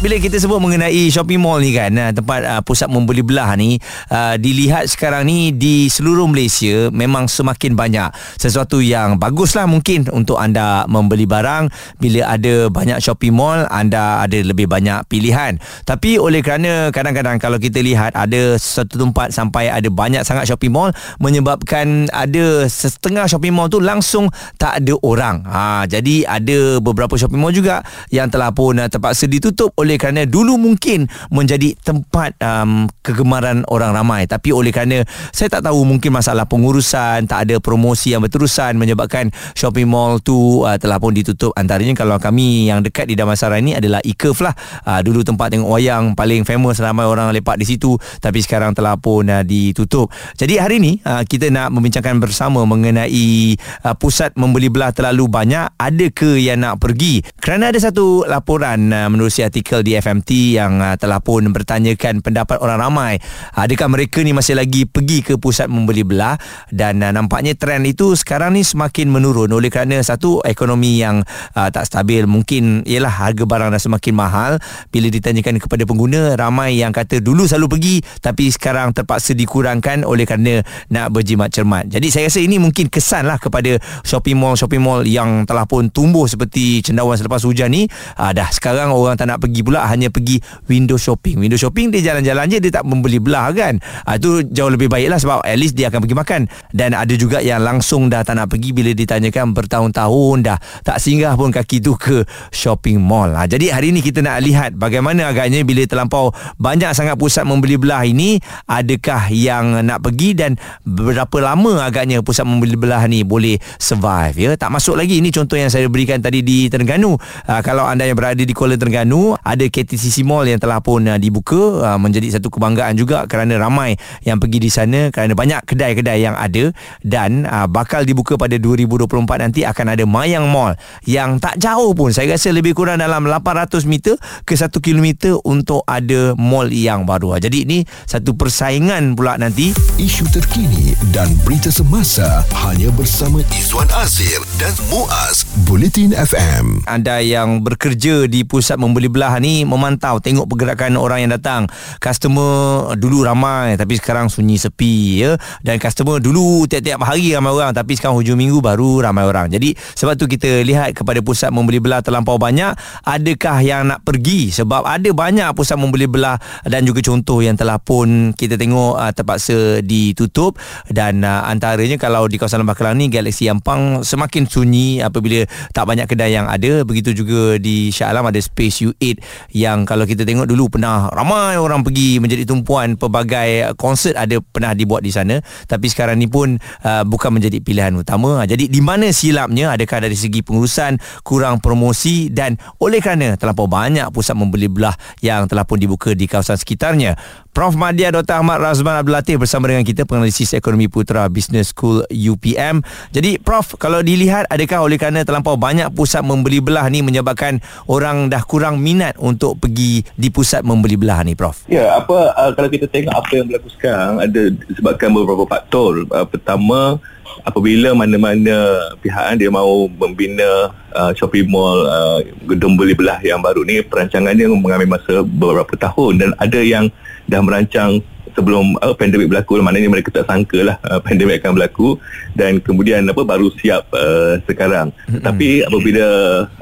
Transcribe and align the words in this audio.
bila 0.00 0.16
kita 0.16 0.40
sebut 0.40 0.56
mengenai 0.56 1.12
shopping 1.12 1.36
mall 1.36 1.60
ni 1.60 1.76
kan 1.76 1.92
tempat 1.92 2.40
uh, 2.48 2.60
pusat 2.64 2.88
membeli 2.88 3.20
belah 3.20 3.52
ni 3.52 3.76
uh, 4.08 4.32
dilihat 4.40 4.88
sekarang 4.88 5.28
ni 5.28 5.52
di 5.52 5.92
seluruh 5.92 6.24
Malaysia 6.24 6.88
memang 6.88 7.28
semakin 7.28 7.76
banyak. 7.76 8.08
Sesuatu 8.40 8.80
yang 8.80 9.20
baguslah 9.20 9.68
mungkin 9.68 10.08
untuk 10.08 10.40
anda 10.40 10.88
membeli 10.88 11.28
barang. 11.28 11.68
Bila 12.00 12.32
ada 12.32 12.72
banyak 12.72 12.96
shopping 12.96 13.36
mall 13.36 13.68
anda 13.68 14.24
ada 14.24 14.40
lebih 14.40 14.72
banyak 14.72 15.04
pilihan. 15.04 15.60
Tapi 15.84 16.16
oleh 16.16 16.40
kerana 16.40 16.88
kadang-kadang 16.88 17.36
kalau 17.36 17.60
kita 17.60 17.84
lihat 17.84 18.16
ada 18.16 18.56
satu 18.56 19.04
tempat 19.04 19.36
sampai 19.36 19.68
ada 19.68 19.92
banyak 19.92 20.24
sangat 20.24 20.48
shopping 20.48 20.72
mall 20.72 20.96
menyebabkan 21.20 22.08
ada 22.16 22.64
setengah 22.72 23.28
shopping 23.28 23.52
mall 23.52 23.68
tu 23.68 23.84
langsung 23.84 24.32
tak 24.56 24.80
ada 24.80 24.96
orang. 25.04 25.44
Ha, 25.44 25.84
jadi 25.84 26.24
ada 26.24 26.80
beberapa 26.80 27.20
shopping 27.20 27.36
mall 27.36 27.52
juga 27.52 27.84
yang 28.08 28.32
telah 28.32 28.48
pun 28.48 28.80
uh, 28.80 28.88
terpaksa 28.88 29.28
ditutup 29.28 29.76
oleh 29.76 29.89
oleh 29.90 29.98
kerana 29.98 30.22
dulu 30.22 30.54
mungkin 30.54 31.10
menjadi 31.34 31.74
tempat 31.82 32.38
um, 32.38 32.86
kegemaran 33.02 33.66
orang 33.66 33.90
ramai. 33.90 34.30
Tapi 34.30 34.54
oleh 34.54 34.70
kerana 34.70 35.02
saya 35.34 35.50
tak 35.50 35.66
tahu 35.66 35.82
mungkin 35.82 36.14
masalah 36.14 36.46
pengurusan 36.46 37.26
tak 37.26 37.50
ada 37.50 37.58
promosi 37.58 38.14
yang 38.14 38.22
berterusan 38.22 38.78
menyebabkan 38.78 39.34
shopping 39.58 39.90
mall 39.90 40.22
tu 40.22 40.62
uh, 40.62 40.78
telah 40.78 41.02
pun 41.02 41.10
ditutup. 41.10 41.50
Antaranya 41.58 41.98
kalau 41.98 42.22
kami 42.22 42.70
yang 42.70 42.86
dekat 42.86 43.10
di 43.10 43.18
Damansara 43.18 43.58
ini 43.58 43.74
adalah 43.74 43.98
Ikef 44.06 44.38
lah. 44.38 44.54
Uh, 44.86 45.02
dulu 45.02 45.26
tempat 45.26 45.50
tengok 45.50 45.66
wayang 45.66 46.14
paling 46.14 46.46
famous 46.46 46.78
ramai 46.78 47.02
orang 47.02 47.34
lepak 47.34 47.58
di 47.58 47.66
situ 47.66 47.98
tapi 48.22 48.38
sekarang 48.46 48.78
telah 48.78 48.94
pun 48.94 49.26
uh, 49.26 49.42
ditutup. 49.42 50.06
Jadi 50.38 50.54
hari 50.62 50.78
ini 50.78 51.02
uh, 51.02 51.26
kita 51.26 51.50
nak 51.50 51.74
membincangkan 51.74 52.22
bersama 52.22 52.62
mengenai 52.62 53.58
uh, 53.82 53.98
pusat 53.98 54.38
membeli 54.38 54.70
belah 54.70 54.94
terlalu 54.94 55.26
banyak. 55.26 55.66
Ada 55.74 56.06
ke 56.14 56.38
yang 56.38 56.62
nak 56.62 56.78
pergi? 56.78 57.26
Kerana 57.42 57.74
ada 57.74 57.80
satu 57.82 58.22
laporan 58.22 58.94
uh, 58.94 59.10
menerusi 59.10 59.42
artikel 59.42 59.79
artikel 59.80 59.82
di 59.82 59.92
FMT 59.96 60.30
yang 60.60 60.72
uh, 60.80 60.94
telah 61.00 61.18
pun 61.24 61.48
bertanyakan 61.50 62.20
pendapat 62.20 62.60
orang 62.60 62.78
ramai. 62.78 63.14
Adakah 63.56 63.88
mereka 63.88 64.20
ni 64.20 64.36
masih 64.36 64.54
lagi 64.56 64.84
pergi 64.84 65.24
ke 65.24 65.40
pusat 65.40 65.66
membeli 65.66 66.04
belah? 66.04 66.36
Dan 66.68 67.00
uh, 67.00 67.10
nampaknya 67.10 67.56
trend 67.56 67.88
itu 67.88 68.12
sekarang 68.14 68.54
ni 68.54 68.62
semakin 68.62 69.08
menurun. 69.08 69.48
Oleh 69.50 69.72
kerana 69.72 69.98
satu 70.04 70.44
ekonomi 70.44 71.00
yang 71.00 71.24
uh, 71.56 71.68
tak 71.72 71.88
stabil 71.88 72.28
mungkin 72.28 72.84
ialah 72.84 73.10
harga 73.10 73.44
barang 73.48 73.72
dah 73.72 73.82
semakin 73.82 74.14
mahal. 74.14 74.52
Bila 74.92 75.08
ditanyakan 75.08 75.58
kepada 75.58 75.82
pengguna 75.88 76.36
ramai 76.36 76.76
yang 76.78 76.92
kata 76.92 77.24
dulu 77.24 77.48
selalu 77.48 77.66
pergi 77.78 77.96
tapi 78.20 78.52
sekarang 78.52 78.92
terpaksa 78.92 79.32
dikurangkan 79.32 80.04
oleh 80.04 80.28
kerana 80.28 80.60
nak 80.92 81.10
berjimat 81.10 81.48
cermat. 81.50 81.88
Jadi 81.88 82.12
saya 82.12 82.28
rasa 82.28 82.40
ini 82.44 82.60
mungkin 82.60 82.92
kesan 82.92 83.26
lah 83.26 83.40
kepada 83.40 83.80
shopping 84.04 84.36
mall 84.36 84.54
shopping 84.54 84.82
mall 84.82 85.02
yang 85.02 85.48
telah 85.48 85.64
pun 85.64 85.88
tumbuh 85.88 86.28
seperti 86.28 86.84
cendawan 86.84 87.16
selepas 87.16 87.42
hujan 87.42 87.72
ni. 87.72 87.88
Uh, 88.18 88.30
dah 88.34 88.50
sekarang 88.52 88.92
orang 88.92 89.16
tak 89.16 89.30
nak 89.30 89.40
pergi 89.40 89.62
pula 89.70 89.86
hanya 89.86 90.10
pergi 90.10 90.42
window 90.66 90.98
shopping. 90.98 91.38
Window 91.38 91.54
shopping 91.54 91.94
dia 91.94 92.10
jalan-jalan 92.10 92.50
je 92.50 92.58
dia 92.58 92.74
tak 92.74 92.82
membeli 92.82 93.22
belah 93.22 93.54
kan. 93.54 93.78
Ha, 94.02 94.18
itu 94.18 94.42
jauh 94.50 94.66
lebih 94.66 94.90
baik 94.90 95.06
lah 95.06 95.22
sebab 95.22 95.46
at 95.46 95.54
least 95.54 95.78
dia 95.78 95.86
akan 95.94 96.02
pergi 96.02 96.16
makan. 96.18 96.40
Dan 96.74 96.98
ada 96.98 97.14
juga 97.14 97.38
yang 97.38 97.62
langsung 97.62 98.10
dah 98.10 98.26
tak 98.26 98.34
nak 98.34 98.50
pergi 98.50 98.74
bila 98.74 98.90
ditanyakan 98.90 99.54
bertahun-tahun 99.54 100.36
dah 100.42 100.58
tak 100.82 100.98
singgah 100.98 101.38
pun 101.38 101.54
kaki 101.54 101.78
tu 101.78 101.94
ke 101.94 102.26
shopping 102.50 102.98
mall. 102.98 103.30
Ha, 103.30 103.46
jadi 103.46 103.70
hari 103.70 103.94
ini 103.94 104.02
kita 104.02 104.26
nak 104.26 104.42
lihat 104.42 104.74
bagaimana 104.74 105.30
agaknya 105.30 105.62
bila 105.62 105.86
terlampau 105.86 106.34
banyak 106.58 106.90
sangat 106.90 107.14
pusat 107.14 107.46
membeli 107.46 107.78
belah 107.78 108.02
ini 108.02 108.42
adakah 108.66 109.30
yang 109.30 109.86
nak 109.86 110.02
pergi 110.02 110.34
dan 110.34 110.58
berapa 110.82 111.38
lama 111.38 111.86
agaknya 111.86 112.26
pusat 112.26 112.42
membeli 112.42 112.74
belah 112.74 113.06
ni 113.06 113.22
boleh 113.22 113.54
survive 113.78 114.34
ya. 114.34 114.50
Tak 114.58 114.74
masuk 114.74 114.98
lagi 114.98 115.22
ini 115.22 115.30
contoh 115.30 115.54
yang 115.54 115.70
saya 115.70 115.86
berikan 115.86 116.18
tadi 116.18 116.42
di 116.42 116.66
Terengganu. 116.66 117.14
Ha, 117.46 117.62
kalau 117.62 117.86
anda 117.86 118.02
yang 118.02 118.18
berada 118.18 118.42
di 118.42 118.50
Kuala 118.56 118.74
Terengganu 118.74 119.36
ada 119.36 119.59
ada 119.60 119.68
KTCC 119.68 120.24
Mall 120.24 120.48
yang 120.48 120.56
telah 120.56 120.80
pun 120.80 121.04
uh, 121.04 121.20
dibuka 121.20 121.84
uh, 121.84 121.98
menjadi 122.00 122.40
satu 122.40 122.48
kebanggaan 122.48 122.96
juga 122.96 123.28
kerana 123.28 123.60
ramai 123.60 124.00
yang 124.24 124.40
pergi 124.40 124.56
di 124.56 124.70
sana 124.72 125.12
kerana 125.12 125.36
banyak 125.36 125.68
kedai-kedai 125.68 126.24
yang 126.24 126.32
ada 126.32 126.72
dan 127.04 127.44
uh, 127.44 127.68
bakal 127.68 128.08
dibuka 128.08 128.40
pada 128.40 128.56
2024 128.56 129.20
nanti 129.44 129.60
akan 129.68 129.86
ada 129.92 130.04
Mayang 130.08 130.48
Mall 130.48 130.80
yang 131.04 131.36
tak 131.36 131.60
jauh 131.60 131.92
pun 131.92 132.16
saya 132.16 132.32
rasa 132.32 132.56
lebih 132.56 132.72
kurang 132.72 133.04
dalam 133.04 133.28
800 133.28 133.84
meter 133.84 134.16
ke 134.48 134.56
1 134.56 134.72
kilometer 134.80 135.36
untuk 135.44 135.84
ada 135.84 136.32
mall 136.38 136.70
yang 136.70 137.04
baru. 137.04 137.36
Jadi 137.36 137.66
ini 137.66 137.78
satu 138.06 138.38
persaingan 138.38 139.18
pula 139.18 139.36
nanti. 139.36 139.74
Isu 140.00 140.24
terkini 140.30 140.96
dan 141.10 141.28
berita 141.44 141.68
semasa 141.68 142.46
hanya 142.64 142.88
bersama 142.94 143.44
Izwan 143.52 143.90
Azir 143.98 144.40
dan 144.56 144.72
Muaz 144.88 145.44
Bulletin 145.66 146.14
FM. 146.14 146.86
Anda 146.88 147.20
yang 147.20 147.60
bekerja 147.60 148.30
di 148.30 148.46
pusat 148.46 148.78
membeli 148.78 149.10
belah 149.10 149.39
ni 149.40 149.64
memantau 149.64 150.20
tengok 150.20 150.46
pergerakan 150.46 151.00
orang 151.00 151.24
yang 151.24 151.32
datang. 151.32 151.64
Customer 151.98 152.92
dulu 152.94 153.24
ramai 153.24 153.80
tapi 153.80 153.96
sekarang 153.96 154.28
sunyi 154.28 154.60
sepi 154.60 155.24
ya. 155.24 155.40
Dan 155.64 155.80
customer 155.80 156.20
dulu 156.20 156.68
tiap-tiap 156.68 157.00
hari 157.00 157.32
ramai 157.32 157.50
orang 157.56 157.72
tapi 157.72 157.96
sekarang 157.96 158.20
hujung 158.20 158.36
minggu 158.36 158.60
baru 158.60 159.00
ramai 159.00 159.24
orang. 159.24 159.48
Jadi 159.48 159.72
sebab 159.96 160.20
tu 160.20 160.28
kita 160.28 160.60
lihat 160.62 160.92
kepada 160.92 161.24
pusat 161.24 161.48
membeli 161.48 161.80
belah 161.80 162.04
terlampau 162.04 162.36
banyak, 162.36 162.76
adakah 163.08 163.56
yang 163.64 163.88
nak 163.88 164.04
pergi 164.04 164.52
sebab 164.52 164.84
ada 164.84 165.10
banyak 165.10 165.48
pusat 165.56 165.80
membeli 165.80 166.04
belah 166.04 166.36
dan 166.68 166.84
juga 166.84 167.00
contoh 167.00 167.40
yang 167.40 167.56
telah 167.56 167.80
pun 167.80 168.36
kita 168.36 168.60
tengok 168.60 169.00
uh, 169.00 169.12
terpaksa 169.14 169.80
ditutup 169.80 170.60
dan 170.90 171.24
uh, 171.24 171.46
antaranya 171.48 171.96
kalau 171.96 172.26
di 172.28 172.36
kawasan 172.36 172.62
Lembah 172.62 172.76
Kelang 172.76 172.98
ni 172.98 173.08
Galaxy 173.08 173.48
Ampang 173.48 174.02
semakin 174.04 174.44
sunyi 174.44 175.00
apabila 175.00 175.46
tak 175.72 175.86
banyak 175.86 176.06
kedai 176.10 176.34
yang 176.34 176.50
ada 176.50 176.82
begitu 176.84 177.14
juga 177.14 177.56
di 177.56 177.94
Shah 177.94 178.12
Alam 178.12 178.28
ada 178.28 178.40
Space 178.42 178.84
U8 178.84 179.20
yang 179.54 179.88
kalau 179.88 180.04
kita 180.04 180.22
tengok 180.22 180.46
dulu 180.46 180.78
pernah 180.78 181.10
ramai 181.10 181.56
orang 181.56 181.82
pergi 181.82 182.22
menjadi 182.22 182.44
tumpuan 182.46 182.94
pelbagai 182.94 183.74
konsert 183.76 184.16
ada 184.16 184.38
pernah 184.40 184.72
dibuat 184.76 185.02
di 185.02 185.12
sana. 185.12 185.38
Tapi 185.66 185.86
sekarang 185.90 186.18
ni 186.18 186.26
pun 186.26 186.56
uh, 186.58 187.02
bukan 187.04 187.40
menjadi 187.40 187.58
pilihan 187.62 187.94
utama. 187.96 188.44
Jadi 188.44 188.68
di 188.70 188.80
mana 188.82 189.10
silapnya 189.10 189.74
adakah 189.74 190.06
dari 190.06 190.16
segi 190.16 190.40
pengurusan 190.44 191.22
kurang 191.26 191.58
promosi 191.58 192.28
dan 192.30 192.56
oleh 192.80 192.98
kerana 193.02 193.34
terlampau 193.34 193.66
banyak 193.66 194.08
pusat 194.14 194.36
membeli 194.36 194.70
belah 194.70 194.94
yang 195.24 195.46
telah 195.50 195.64
pun 195.66 195.78
dibuka 195.80 196.12
di 196.14 196.26
kawasan 196.26 196.58
sekitarnya 196.58 197.18
Prof 197.50 197.74
Madya 197.74 198.14
Dr. 198.14 198.38
Ahmad 198.38 198.62
Razman 198.62 199.02
Abdul 199.02 199.18
Latif 199.18 199.42
bersama 199.42 199.66
dengan 199.66 199.82
kita 199.82 200.06
penganalisis 200.06 200.54
ekonomi 200.54 200.86
putra 200.86 201.26
Business 201.26 201.74
School 201.74 202.06
UPM. 202.06 202.78
Jadi 203.10 203.42
Prof 203.42 203.74
kalau 203.74 204.06
dilihat 204.06 204.46
adakah 204.46 204.86
oleh 204.86 204.94
kerana 204.94 205.26
terlampau 205.26 205.58
banyak 205.58 205.90
pusat 205.90 206.22
membeli 206.22 206.62
belah 206.62 206.86
ni 206.86 207.02
menyebabkan 207.02 207.58
orang 207.90 208.30
dah 208.30 208.46
kurang 208.46 208.78
minat 208.78 209.18
untuk 209.18 209.58
pergi 209.58 210.06
di 210.14 210.30
pusat 210.30 210.62
membeli 210.62 210.94
belah 210.94 211.26
ni 211.26 211.34
Prof? 211.34 211.66
Ya, 211.66 211.98
apa 211.98 212.30
uh, 212.38 212.54
kalau 212.54 212.70
kita 212.70 212.86
tengok 212.86 213.18
apa 213.18 213.30
yang 213.34 213.50
berlaku 213.50 213.68
sekarang 213.74 214.22
ada 214.22 214.42
disebabkan 214.70 215.10
beberapa 215.10 215.42
faktor. 215.50 216.06
Uh, 216.06 216.26
pertama 216.30 217.02
apabila 217.42 217.98
mana-mana 217.98 218.78
pihak 219.02 219.42
dia 219.42 219.50
mahu 219.50 219.90
membina 219.98 220.70
uh, 220.94 221.10
shopping 221.18 221.50
mall 221.50 221.82
uh, 221.82 222.22
gedung 222.46 222.78
beli 222.78 222.94
belah 222.94 223.18
yang 223.22 223.42
baru 223.42 223.66
ni 223.66 223.82
perancangannya 223.82 224.46
mengambil 224.54 224.98
masa 224.98 225.26
beberapa 225.26 225.74
tahun 225.74 226.12
dan 226.20 226.30
ada 226.38 226.60
yang 226.62 226.86
dah 227.30 227.40
merancang 227.40 228.02
sebelum 228.34 228.78
uh, 228.82 228.94
pandemik 228.94 229.30
berlaku. 229.30 229.58
Maknanya 229.62 229.90
mereka 229.90 230.10
tak 230.10 230.26
sangka 230.26 230.58
lah 230.62 230.76
uh, 230.86 230.98
pandemik 230.98 231.42
akan 231.42 231.54
berlaku. 231.54 231.96
Dan 232.34 232.58
kemudian 232.58 233.06
apa 233.06 233.22
baru 233.22 233.50
siap 233.58 233.90
uh, 233.94 234.42
sekarang. 234.50 234.90
Mm-hmm. 235.06 235.22
tapi 235.22 235.62
apabila 235.62 236.06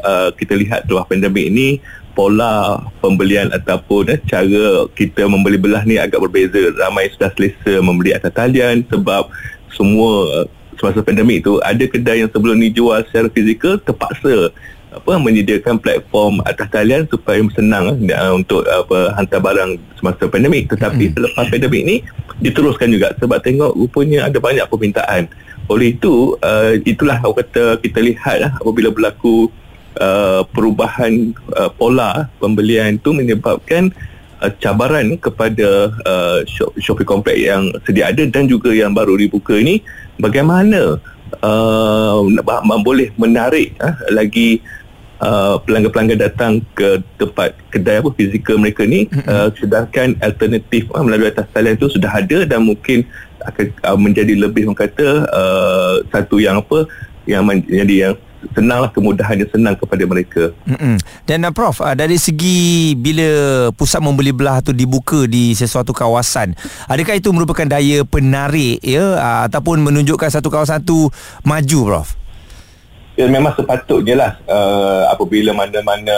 uh, 0.04 0.28
kita 0.36 0.54
lihat 0.56 0.84
setelah 0.84 1.04
pandemik 1.08 1.48
ini 1.48 1.80
pola 2.18 2.82
pembelian 2.98 3.46
ataupun 3.54 4.10
eh, 4.10 4.18
cara 4.26 4.90
kita 4.90 5.30
membeli 5.30 5.54
belah 5.54 5.86
ni 5.86 5.96
agak 5.96 6.18
berbeza. 6.18 6.74
Ramai 6.76 7.14
sudah 7.14 7.30
selesa 7.38 7.78
membeli 7.78 8.10
atas 8.10 8.34
talian 8.34 8.82
sebab 8.90 9.30
semua 9.70 10.42
uh, 10.42 10.46
semasa 10.78 11.02
pandemik 11.02 11.42
tu 11.42 11.58
ada 11.62 11.84
kedai 11.86 12.22
yang 12.22 12.30
sebelum 12.30 12.58
ni 12.58 12.70
jual 12.70 13.02
secara 13.06 13.26
fizikal 13.30 13.78
terpaksa 13.82 14.54
apa 14.88 15.20
menyediakan 15.20 15.76
platform 15.76 16.40
atas 16.48 16.68
talian 16.72 17.04
supaya 17.12 17.44
senang 17.52 17.92
uh, 18.08 18.32
untuk 18.32 18.64
apa 18.64 19.12
hantar 19.20 19.40
barang 19.44 19.76
semasa 20.00 20.24
pandemik 20.26 20.72
tetapi 20.72 21.12
hmm. 21.12 21.14
selepas 21.16 21.44
pandemik 21.52 21.82
ni 21.84 21.96
diteruskan 22.40 22.88
juga 22.88 23.12
sebab 23.20 23.38
tengok 23.44 23.76
rupanya 23.76 24.30
ada 24.30 24.40
banyak 24.40 24.64
permintaan 24.64 25.28
oleh 25.68 25.92
itu 25.92 26.40
uh, 26.40 26.72
itulah 26.80 27.20
aku 27.20 27.44
kata 27.44 27.76
kita 27.84 28.00
lihat 28.00 28.36
lah, 28.40 28.52
apabila 28.56 28.88
berlaku 28.88 29.52
uh, 30.00 30.40
perubahan 30.48 31.36
uh, 31.52 31.68
pola 31.68 32.32
pembelian 32.40 32.96
itu 32.96 33.12
menyebabkan 33.12 33.92
uh, 34.40 34.48
cabaran 34.56 35.20
kepada 35.20 35.92
uh, 36.08 36.40
shopping 36.80 37.04
complex 37.04 37.36
yang 37.36 37.68
sedia 37.84 38.08
ada 38.08 38.24
dan 38.24 38.48
juga 38.48 38.72
yang 38.72 38.96
baru 38.96 39.20
dibuka 39.20 39.60
ini 39.60 39.84
bagaimana 40.16 40.96
uh, 41.44 42.18
boleh 42.80 43.12
menarik 43.20 43.76
uh, 43.84 43.92
lagi 44.08 44.64
Uh, 45.18 45.58
pelanggan-pelanggan 45.66 46.30
datang 46.30 46.62
ke 46.78 47.02
tempat 47.18 47.50
kedai 47.74 47.98
apa 47.98 48.14
fizikal 48.14 48.54
mereka 48.54 48.86
ni 48.86 49.10
mm-hmm. 49.10 49.26
uh, 49.26 49.50
sedangkan 49.50 50.14
alternatif 50.22 50.86
uh, 50.94 51.02
melalui 51.02 51.26
atas 51.26 51.50
talian 51.50 51.74
itu 51.74 51.90
sudah 51.90 52.22
ada 52.22 52.46
dan 52.46 52.62
mungkin 52.62 53.02
akan 53.42 53.66
uh, 53.82 53.98
menjadi 53.98 54.38
lebih 54.38 54.70
orang 54.70 54.78
kata 54.78 55.26
uh, 55.26 56.06
satu 56.14 56.38
yang 56.38 56.62
apa 56.62 56.86
yang 57.26 57.42
menjadi 57.42 57.94
yang 57.98 58.14
senanglah 58.54 58.90
kemudahannya 58.94 59.46
senang 59.50 59.74
kepada 59.74 60.04
mereka. 60.06 60.54
Mm-mm. 60.62 60.96
Dan 61.26 61.42
uh, 61.42 61.50
Prof, 61.50 61.82
uh, 61.82 61.94
dari 61.98 62.14
segi 62.14 62.94
bila 62.94 63.28
pusat 63.74 63.98
membeli 63.98 64.30
belah 64.30 64.62
tu 64.62 64.70
dibuka 64.70 65.26
di 65.26 65.52
sesuatu 65.58 65.90
kawasan, 65.90 66.54
adakah 66.86 67.18
itu 67.18 67.34
merupakan 67.34 67.66
daya 67.66 68.06
penarik 68.06 68.78
ya 68.86 69.18
uh, 69.18 69.40
ataupun 69.50 69.82
menunjukkan 69.82 70.30
satu 70.30 70.48
kawasan 70.48 70.86
tu 70.86 71.10
maju 71.42 71.80
Prof? 71.90 72.08
Ya, 73.18 73.26
memang 73.26 73.50
sepatutnya 73.58 74.14
lah 74.14 74.32
uh, 74.46 75.10
apabila 75.10 75.50
mana-mana 75.50 76.14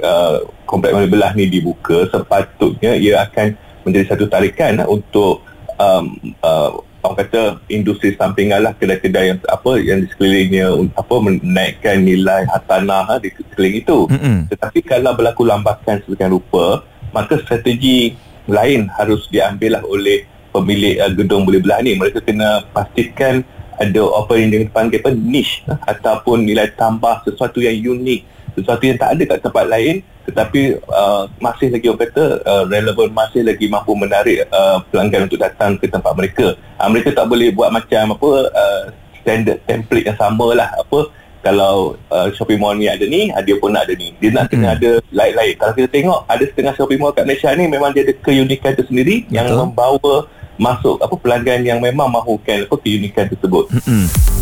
uh, 0.00 0.40
kompleks 0.64 0.96
membeli 0.96 1.12
belah 1.12 1.36
ni 1.36 1.44
dibuka, 1.44 2.08
sepatutnya 2.08 2.96
ia 2.96 3.20
akan 3.28 3.52
menjadi 3.84 4.16
satu 4.16 4.32
tarikan 4.32 4.80
uh, 4.80 4.88
untuk 4.88 5.44
um, 5.76 6.16
uh, 6.40 6.80
orang 7.04 7.16
kata 7.20 7.60
industri 7.68 8.16
sampingan 8.16 8.64
lah 8.64 8.72
kedai-kedai 8.80 9.36
yang 9.36 9.38
apa 9.44 9.76
yang 9.84 10.00
di 10.00 10.08
sekelilingnya 10.08 10.72
apa 10.96 11.14
menaikkan 11.20 12.00
nilai 12.00 12.48
hartanah 12.48 13.12
ha, 13.12 13.14
di 13.20 13.28
sekeliling 13.36 13.84
itu. 13.84 13.98
Mm-hmm. 14.08 14.38
Tetapi 14.56 14.80
kalau 14.88 15.12
berlaku 15.12 15.44
lambakan 15.44 16.00
sedemikian 16.00 16.32
rupa, 16.32 16.80
maka 17.12 17.44
strategi 17.44 18.16
lain 18.48 18.88
harus 18.96 19.28
diambil 19.28 19.76
lah 19.76 19.84
oleh 19.84 20.24
pemilik 20.48 20.96
uh, 20.96 21.12
gedung 21.12 21.44
beli 21.44 21.60
belah 21.60 21.84
ni. 21.84 21.92
Mereka 21.92 22.24
kena 22.24 22.64
pastikan 22.72 23.44
ada 23.82 24.02
apa 24.14 24.32
yang 24.38 24.48
dipanggil 24.54 25.02
apa 25.02 25.10
niche 25.10 25.66
ha, 25.66 25.74
ataupun 25.90 26.46
nilai 26.46 26.70
tambah 26.78 27.26
sesuatu 27.26 27.58
yang 27.58 27.74
unik, 27.74 28.20
sesuatu 28.54 28.82
yang 28.86 28.98
tak 28.98 29.18
ada 29.18 29.22
kat 29.26 29.38
tempat 29.42 29.66
lain 29.66 29.96
tetapi 30.22 30.78
uh, 30.86 31.26
masih 31.42 31.74
lagi 31.74 31.90
orang 31.90 32.02
kata 32.06 32.24
uh, 32.46 32.64
relevan 32.70 33.10
masih 33.10 33.42
lagi 33.42 33.66
mampu 33.66 33.90
menarik 33.98 34.46
uh, 34.54 34.78
pelanggan 34.86 35.26
untuk 35.26 35.42
datang 35.42 35.74
ke 35.74 35.90
tempat 35.90 36.14
mereka. 36.14 36.54
Uh, 36.78 36.88
mereka 36.94 37.10
tak 37.10 37.26
boleh 37.26 37.50
buat 37.50 37.74
macam 37.74 38.14
apa 38.14 38.30
uh, 38.54 38.82
standard 39.18 39.58
template 39.66 40.06
yang 40.06 40.18
sama 40.18 40.54
lah 40.54 40.70
apa 40.78 41.10
kalau 41.42 41.98
uh, 42.14 42.30
shopping 42.38 42.62
mall 42.62 42.78
ni 42.78 42.86
ada 42.86 43.02
ni, 43.02 43.34
dia 43.42 43.58
pun 43.58 43.74
nak 43.74 43.90
ada 43.90 43.98
ni. 43.98 44.14
Dia 44.22 44.30
nak 44.30 44.46
kena 44.46 44.78
ada 44.78 45.02
lain-lain. 45.10 45.58
Kalau 45.58 45.74
kita 45.74 45.88
tengok 45.90 46.22
ada 46.30 46.44
setengah 46.46 46.74
shopping 46.78 47.02
mall 47.02 47.10
kat 47.10 47.26
Malaysia 47.26 47.50
ni 47.58 47.66
memang 47.66 47.90
dia 47.90 48.06
ada 48.06 48.14
keunikan 48.22 48.78
tersendiri 48.78 49.26
Betul. 49.26 49.34
yang 49.34 49.46
membawa 49.50 50.30
masuk 50.62 51.02
apa 51.02 51.14
pelanggan 51.18 51.66
yang 51.66 51.82
memang 51.82 52.06
mahukan 52.06 52.70
apa 52.70 52.76
keunikan 52.78 53.26
tersebut. 53.26 53.66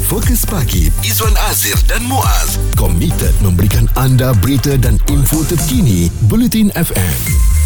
Fokus 0.05 0.45
pagi 0.45 0.93
Izwan 1.01 1.33
Azir 1.49 1.81
dan 1.89 2.05
Muaz. 2.05 2.61
Komited 2.77 3.33
memberikan 3.41 3.89
anda 3.97 4.37
berita 4.45 4.77
dan 4.77 5.01
info 5.09 5.41
terkini 5.49 6.13
Bulletin 6.29 6.69
FM 6.77 7.60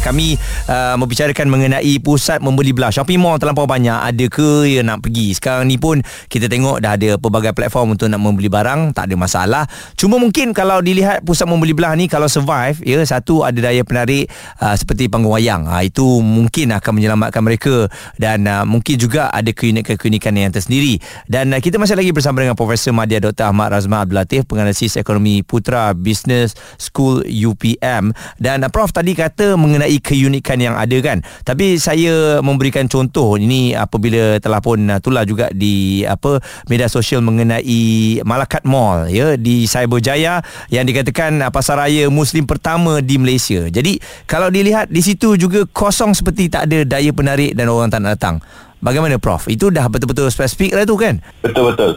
kami 0.00 0.40
uh, 0.66 0.96
membicarakan 0.96 1.46
mengenai 1.46 2.00
pusat 2.00 2.40
membeli 2.40 2.72
belah. 2.72 2.90
Shopping 2.90 3.20
mall 3.20 3.36
terlampau 3.36 3.68
banyak. 3.68 3.94
Ada 3.94 4.26
ke 4.26 4.66
ya 4.66 4.80
nak 4.80 5.04
pergi? 5.04 5.36
Sekarang 5.36 5.68
ni 5.68 5.76
pun 5.76 6.00
kita 6.26 6.48
tengok 6.48 6.80
dah 6.80 6.96
ada 6.96 7.20
pelbagai 7.20 7.52
platform 7.52 7.94
untuk 7.94 8.08
nak 8.08 8.20
membeli 8.20 8.48
barang. 8.48 8.96
Tak 8.96 9.06
ada 9.08 9.14
masalah. 9.14 9.64
Cuma 9.94 10.16
mungkin 10.16 10.56
kalau 10.56 10.80
dilihat 10.80 11.22
pusat 11.22 11.46
membeli 11.46 11.76
belah 11.76 11.94
ni 11.94 12.08
kalau 12.08 12.26
survive 12.26 12.80
ya 12.82 13.00
satu 13.04 13.44
ada 13.44 13.56
daya 13.60 13.84
penarik 13.84 14.28
uh, 14.58 14.74
seperti 14.74 15.06
panggung 15.12 15.36
wayang. 15.36 15.68
Uh, 15.68 15.84
itu 15.84 16.04
mungkin 16.20 16.72
akan 16.74 16.92
menyelamatkan 16.96 17.42
mereka. 17.44 17.86
Dan 18.16 18.48
uh, 18.48 18.64
mungkin 18.64 18.96
juga 18.96 19.28
ada 19.30 19.52
keunikan-keunikan 19.52 20.34
yang 20.34 20.52
tersendiri. 20.52 20.98
Dan 21.28 21.52
uh, 21.52 21.60
kita 21.60 21.76
masih 21.76 21.96
lagi 21.96 22.10
bersama 22.10 22.42
dengan 22.42 22.56
Profesor 22.56 22.90
Madya 22.96 23.20
Dr. 23.20 23.52
Ahmad 23.52 23.70
Razman 23.70 24.08
Abdul 24.08 24.18
Latif 24.18 24.46
penganalisis 24.48 24.96
ekonomi 24.96 25.42
Putra 25.44 25.92
Business 25.92 26.54
School 26.78 27.26
UPM 27.26 28.14
dan 28.38 28.62
uh, 28.62 28.70
Prof 28.70 28.94
tadi 28.94 29.12
kata 29.14 29.58
mengenai 29.58 29.89
mengenai 29.90 29.98
keunikan 29.98 30.58
yang 30.62 30.78
ada 30.78 30.94
kan? 31.02 31.18
Tapi 31.42 31.74
saya 31.82 32.38
memberikan 32.38 32.86
contoh 32.86 33.34
ini 33.34 33.74
apabila 33.74 34.38
telah 34.38 34.62
pun 34.62 34.78
uh, 34.86 35.02
tular 35.02 35.26
juga 35.26 35.50
di 35.50 36.06
apa 36.06 36.38
media 36.70 36.86
sosial 36.86 37.18
mengenai 37.26 38.22
Malakat 38.22 38.62
Mall 38.62 39.10
ya 39.10 39.34
di 39.34 39.66
Cyberjaya 39.66 40.38
yang 40.70 40.86
dikatakan 40.86 41.42
uh, 41.42 41.50
pasar 41.50 41.82
raya 41.82 42.06
muslim 42.06 42.46
pertama 42.46 43.02
di 43.02 43.18
Malaysia. 43.18 43.66
Jadi 43.66 43.98
kalau 44.30 44.46
dilihat 44.52 44.86
di 44.86 45.02
situ 45.02 45.34
juga 45.34 45.66
kosong 45.66 46.14
seperti 46.14 46.46
tak 46.46 46.70
ada 46.70 46.86
daya 46.86 47.10
penarik 47.10 47.58
dan 47.58 47.66
orang 47.66 47.90
tak 47.90 48.00
nak 48.06 48.14
datang. 48.14 48.36
Bagaimana 48.80 49.20
prof? 49.20 49.44
Itu 49.50 49.68
dah 49.68 49.92
betul-betul 49.92 50.32
spesifik 50.32 50.72
lah 50.72 50.84
tu 50.88 50.96
kan? 50.96 51.20
Betul 51.44 51.74
betul 51.74 51.92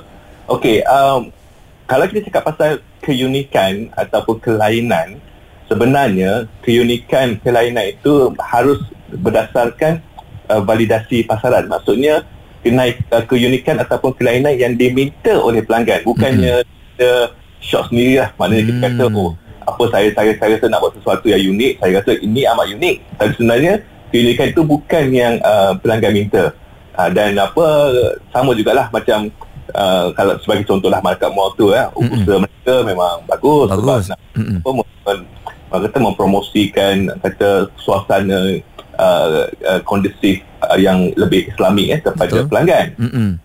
okey 0.51 0.84
um, 0.84 1.31
kalau 1.88 2.04
kita 2.10 2.28
cakap 2.31 2.44
pasal 2.51 2.72
keunikan 3.04 3.92
ataupun 3.95 4.40
kelainan 4.40 5.19
sebenarnya 5.68 6.48
keunikan 6.63 7.39
kelainan 7.42 7.94
itu 7.94 8.31
harus 8.39 8.80
berdasarkan 9.13 10.01
uh, 10.50 10.62
validasi 10.63 11.24
pasaran 11.24 11.69
maksudnya 11.69 12.25
kenaik 12.63 13.04
uh, 13.12 13.24
keunikan 13.27 13.80
ataupun 13.80 14.15
kelainan 14.15 14.56
yang 14.56 14.74
diminta 14.74 15.36
oleh 15.39 15.62
pelanggan 15.63 16.01
bukannya 16.07 16.63
kita 16.63 17.12
mm-hmm. 17.12 17.60
shop 17.60 17.92
sendiri 17.92 18.24
lah 18.24 18.30
maknanya 18.39 18.63
mm-hmm. 18.63 18.81
kita 18.81 18.88
kata 18.95 19.06
mm. 19.12 19.19
oh 19.19 19.31
apa 19.63 19.83
saya 19.95 20.07
saya 20.12 20.31
saya 20.36 20.60
rasa 20.60 20.65
nak 20.68 20.80
buat 20.83 20.94
sesuatu 21.00 21.25
yang 21.31 21.42
unik 21.56 21.74
saya 21.80 21.92
rasa 22.04 22.12
ini 22.19 22.42
amat 22.44 22.68
unik 22.75 22.95
tapi 23.16 23.30
sebenarnya 23.39 23.74
keunikan 24.12 24.48
itu 24.51 24.62
bukan 24.62 25.06
yang 25.12 25.33
uh, 25.39 25.71
pelanggan 25.80 26.13
minta 26.13 26.44
uh, 27.00 27.09
dan 27.12 27.36
apa 27.39 27.66
sama 28.36 28.51
jugalah 28.54 28.92
macam 28.92 29.31
uh, 29.71 30.12
kalau 30.16 30.36
sebagai 30.44 30.68
contohlah 30.68 31.00
market 31.00 31.31
mall 31.31 31.56
tu 31.56 31.71
ya 31.71 31.88
mm-hmm. 31.95 32.16
usaha 32.24 32.38
mereka 32.44 32.74
memang 32.83 33.16
bagus, 33.27 33.68
bagus. 33.71 33.80
sebab 33.80 33.98
nak 34.12 34.19
mm-hmm. 34.36 34.57
apa, 34.59 35.12
kata 35.81 35.98
mempromosikan 35.98 37.10
kata 37.22 37.70
suasana 37.81 38.62
uh, 39.00 39.50
uh, 39.50 39.81
kondusif 39.86 40.42
uh, 40.62 40.78
yang 40.78 41.10
lebih 41.18 41.50
islamik 41.50 41.88
eh 41.90 42.00
kepada 42.02 42.44
Betul. 42.44 42.50
pelanggan. 42.50 42.88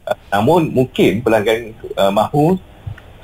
Uh, 0.05 0.17
namun 0.33 0.73
mungkin 0.73 1.25
pelanggan 1.25 1.73
uh, 1.97 2.13
mahu 2.13 2.61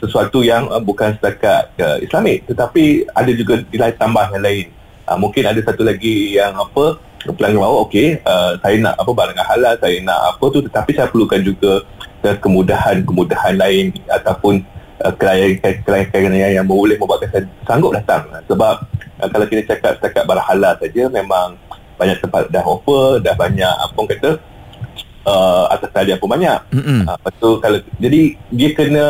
sesuatu 0.00 0.44
yang 0.44 0.68
uh, 0.68 0.80
bukan 0.80 1.16
setakat 1.16 1.72
uh, 1.80 1.96
islamik 2.00 2.44
tetapi 2.48 3.08
ada 3.12 3.30
juga 3.32 3.64
nilai 3.72 3.92
tambah 3.96 4.24
yang 4.32 4.44
lain. 4.44 4.66
Uh, 5.04 5.18
mungkin 5.20 5.44
ada 5.44 5.60
satu 5.60 5.84
lagi 5.84 6.36
yang 6.36 6.56
apa 6.56 6.96
pelanggan 7.24 7.60
mahu 7.64 7.88
okey 7.88 8.20
uh, 8.24 8.56
saya 8.60 8.76
nak 8.80 9.00
apa 9.00 9.10
barangan 9.16 9.46
halal 9.48 9.74
saya 9.80 9.96
nak 10.04 10.36
apa 10.36 10.44
tu 10.52 10.60
tetapi 10.60 10.90
saya 10.92 11.08
perlukan 11.08 11.40
juga 11.40 11.84
kemudahan-kemudahan 12.24 13.60
lain 13.60 13.92
ataupun 14.08 14.64
uh, 15.04 15.14
klien-klien 15.14 16.32
yang, 16.32 16.52
yang 16.62 16.66
boleh 16.66 16.96
membuatkan 16.96 17.28
saya 17.30 17.44
sanggup 17.68 17.92
datang. 17.92 18.24
Sebab 18.48 18.74
uh, 19.20 19.28
kalau 19.28 19.46
kita 19.46 19.76
cakap 19.76 20.00
setakat 20.00 20.24
barang 20.24 20.46
halal 20.48 20.74
saja 20.80 21.02
memang 21.12 21.60
banyak 21.94 22.18
tempat 22.18 22.50
dah 22.50 22.64
offer 22.66 23.22
dah 23.22 23.34
banyak 23.38 23.70
apa 23.70 23.94
orang 23.94 24.10
kata 24.10 24.30
uh, 25.28 25.64
atas 25.70 25.90
talian 25.94 26.18
pun 26.18 26.32
banyak. 26.32 26.58
Mm-hmm. 26.74 27.00
uh, 27.06 27.18
betul 27.22 27.60
kalau 27.62 27.78
jadi 28.00 28.20
dia 28.50 28.70
kena 28.74 29.06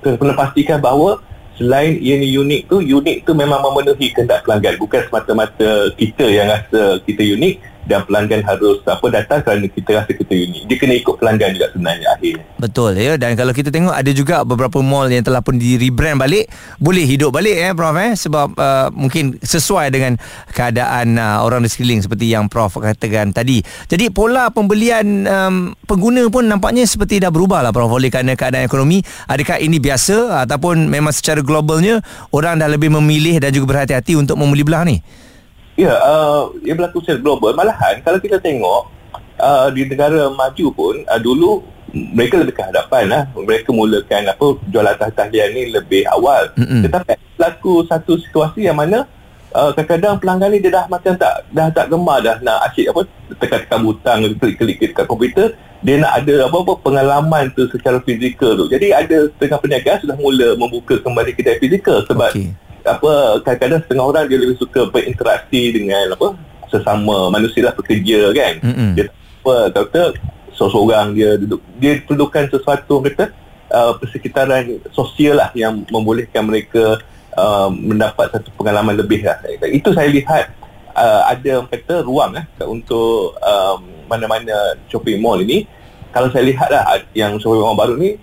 kena 0.00 0.32
pastikan 0.36 0.78
bahawa 0.80 1.20
selain 1.54 1.96
ini 2.02 2.34
unik 2.34 2.62
tu 2.66 2.82
unik 2.82 3.16
tu 3.28 3.32
memang 3.36 3.60
memenuhi 3.60 4.10
kehendak 4.14 4.42
pelanggan. 4.46 4.80
Bukan 4.80 5.00
semata-mata 5.10 5.92
kita 5.94 6.26
yang 6.26 6.48
rasa 6.48 6.98
kita 7.04 7.22
unik 7.22 7.73
dan 7.84 8.00
pelanggan 8.08 8.40
harus 8.44 8.80
apa 8.88 9.06
datang 9.12 9.40
kerana 9.44 9.66
kita 9.68 9.90
rasa 10.02 10.12
kita 10.12 10.32
unik. 10.32 10.62
Dia 10.68 10.76
kena 10.80 10.94
ikut 10.96 11.14
pelanggan 11.20 11.50
juga 11.56 11.66
sebenarnya 11.72 12.08
akhirnya. 12.16 12.44
Betul 12.56 12.90
ya 12.96 13.12
dan 13.20 13.36
kalau 13.36 13.52
kita 13.52 13.68
tengok 13.68 13.92
ada 13.92 14.10
juga 14.12 14.40
beberapa 14.42 14.80
mall 14.80 15.08
yang 15.12 15.24
telah 15.24 15.44
pun 15.44 15.60
di 15.60 15.76
rebrand 15.76 16.16
balik 16.16 16.48
boleh 16.80 17.04
hidup 17.04 17.30
balik 17.34 17.54
eh 17.54 17.72
prof 17.76 17.96
eh 18.00 18.12
sebab 18.16 18.48
uh, 18.56 18.88
mungkin 18.92 19.36
sesuai 19.40 19.92
dengan 19.92 20.16
keadaan 20.52 21.20
uh, 21.20 21.44
orang 21.44 21.60
di 21.64 21.68
sekeliling 21.68 22.00
seperti 22.00 22.32
yang 22.32 22.48
prof 22.48 22.72
katakan 22.80 23.36
tadi. 23.36 23.60
Jadi 23.88 24.08
pola 24.08 24.48
pembelian 24.48 25.04
um, 25.28 25.54
pengguna 25.84 26.24
pun 26.32 26.48
nampaknya 26.48 26.88
seperti 26.88 27.20
dah 27.20 27.28
berubah 27.28 27.60
lah 27.60 27.72
prof 27.72 27.92
oleh 27.92 28.08
kerana 28.08 28.32
keadaan 28.32 28.64
ekonomi. 28.64 29.04
Adakah 29.28 29.60
ini 29.60 29.76
biasa 29.76 30.46
ataupun 30.48 30.88
memang 30.88 31.12
secara 31.12 31.44
globalnya 31.44 32.00
orang 32.32 32.60
dah 32.60 32.68
lebih 32.68 32.88
memilih 32.88 33.36
dan 33.42 33.52
juga 33.52 33.76
berhati-hati 33.76 34.16
untuk 34.16 34.40
membeli 34.40 34.64
belah 34.64 34.84
ni? 34.88 35.23
Ya, 35.74 35.90
uh, 35.98 36.54
ia 36.62 36.74
berlaku 36.78 37.02
secara 37.02 37.18
global. 37.18 37.50
Malahan 37.58 37.98
kalau 38.06 38.22
kita 38.22 38.38
tengok 38.38 38.86
uh, 39.42 39.68
di 39.74 39.90
negara 39.90 40.30
maju 40.30 40.66
pun 40.70 40.94
uh, 41.10 41.18
dulu 41.18 41.66
mereka 41.94 42.38
lebih 42.42 42.54
ke 42.58 42.62
hadapan 42.62 43.10
lah. 43.10 43.22
Mereka 43.34 43.74
mulakan 43.74 44.30
apa 44.30 44.46
jual 44.70 44.86
atas 44.86 45.10
tahlian 45.18 45.50
ni 45.54 45.70
lebih 45.74 46.06
awal. 46.10 46.50
Mm-hmm. 46.54 46.80
Tetapi 46.86 47.12
berlaku 47.34 47.74
satu 47.90 48.18
situasi 48.22 48.70
yang 48.70 48.78
mana 48.78 49.06
uh, 49.50 49.74
kadang-kadang 49.74 50.22
pelanggan 50.22 50.54
ni 50.54 50.62
dia 50.62 50.78
dah 50.78 50.84
macam 50.86 51.18
tak 51.18 51.42
dah 51.50 51.66
tak 51.74 51.90
gemar 51.90 52.22
dah 52.22 52.38
nak 52.38 52.70
asyik 52.70 52.94
apa 52.94 53.00
tekan-tekan 53.42 53.80
butang 53.82 54.18
klik-klik 54.38 54.78
dekat 54.78 55.06
komputer 55.10 55.58
dia 55.84 56.00
nak 56.00 56.22
ada 56.22 56.48
apa-apa 56.48 56.80
pengalaman 56.80 57.50
tu 57.52 57.66
secara 57.66 57.98
fizikal 58.06 58.54
tu. 58.54 58.70
Jadi 58.70 58.94
ada 58.94 59.26
setengah 59.26 59.58
peniaga 59.58 59.98
sudah 59.98 60.16
mula 60.22 60.54
membuka 60.54 61.02
kembali 61.02 61.34
kedai 61.34 61.58
fizikal 61.58 62.06
sebab 62.06 62.30
okay 62.30 62.54
apa 62.84 63.40
kadang-kadang 63.42 63.80
setengah 63.88 64.04
orang 64.04 64.24
dia 64.28 64.38
lebih 64.38 64.56
suka 64.60 64.86
berinteraksi 64.92 65.72
dengan 65.72 66.12
apa 66.12 66.36
sesama 66.68 67.32
manusia 67.32 67.64
lah 67.64 67.74
pekerja 67.74 68.30
kan. 68.36 68.54
Mm-hmm. 68.60 68.90
dia 68.96 69.04
apa 69.44 69.54
kata 69.72 70.02
seorang 70.56 71.12
dia 71.12 71.36
duduk 71.36 71.60
dia 71.80 72.00
perlukan 72.04 72.44
sesuatu 72.48 73.00
kata 73.04 73.32
uh, 73.72 73.92
persekitaran 73.98 74.80
sosial 74.92 75.40
lah 75.40 75.50
yang 75.56 75.84
membolehkan 75.88 76.44
mereka 76.46 77.00
uh, 77.36 77.68
mendapat 77.72 78.30
satu 78.32 78.48
pengalaman 78.56 78.96
lebih 78.96 79.24
lah. 79.24 79.40
Itu 79.68 79.92
saya 79.92 80.08
lihat 80.08 80.52
uh, 80.94 81.28
ada 81.28 81.64
kata 81.68 82.04
ruang 82.04 82.36
eh 82.38 82.46
untuk 82.64 83.36
um, 83.40 83.80
mana-mana 84.08 84.78
shopping 84.88 85.20
mall 85.20 85.40
ini. 85.40 85.66
Kalau 86.14 86.30
saya 86.30 86.46
lihat 86.46 86.70
lah 86.70 86.84
yang 87.16 87.36
shopping 87.42 87.60
mall 87.64 87.74
baru 87.76 87.98
ni 87.98 88.16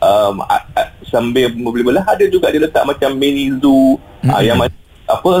um, 0.00 0.42
uh, 0.44 0.62
uh, 0.76 0.88
sambil 1.08 1.52
membeli 1.52 1.86
belah 1.86 2.04
ada 2.04 2.24
juga 2.28 2.50
dia 2.50 2.62
letak 2.62 2.84
macam 2.84 3.14
mini 3.16 3.52
zoo 3.60 3.96
mm-hmm. 3.96 4.30
uh, 4.32 4.42
yang 4.42 4.58
apa 5.06 5.32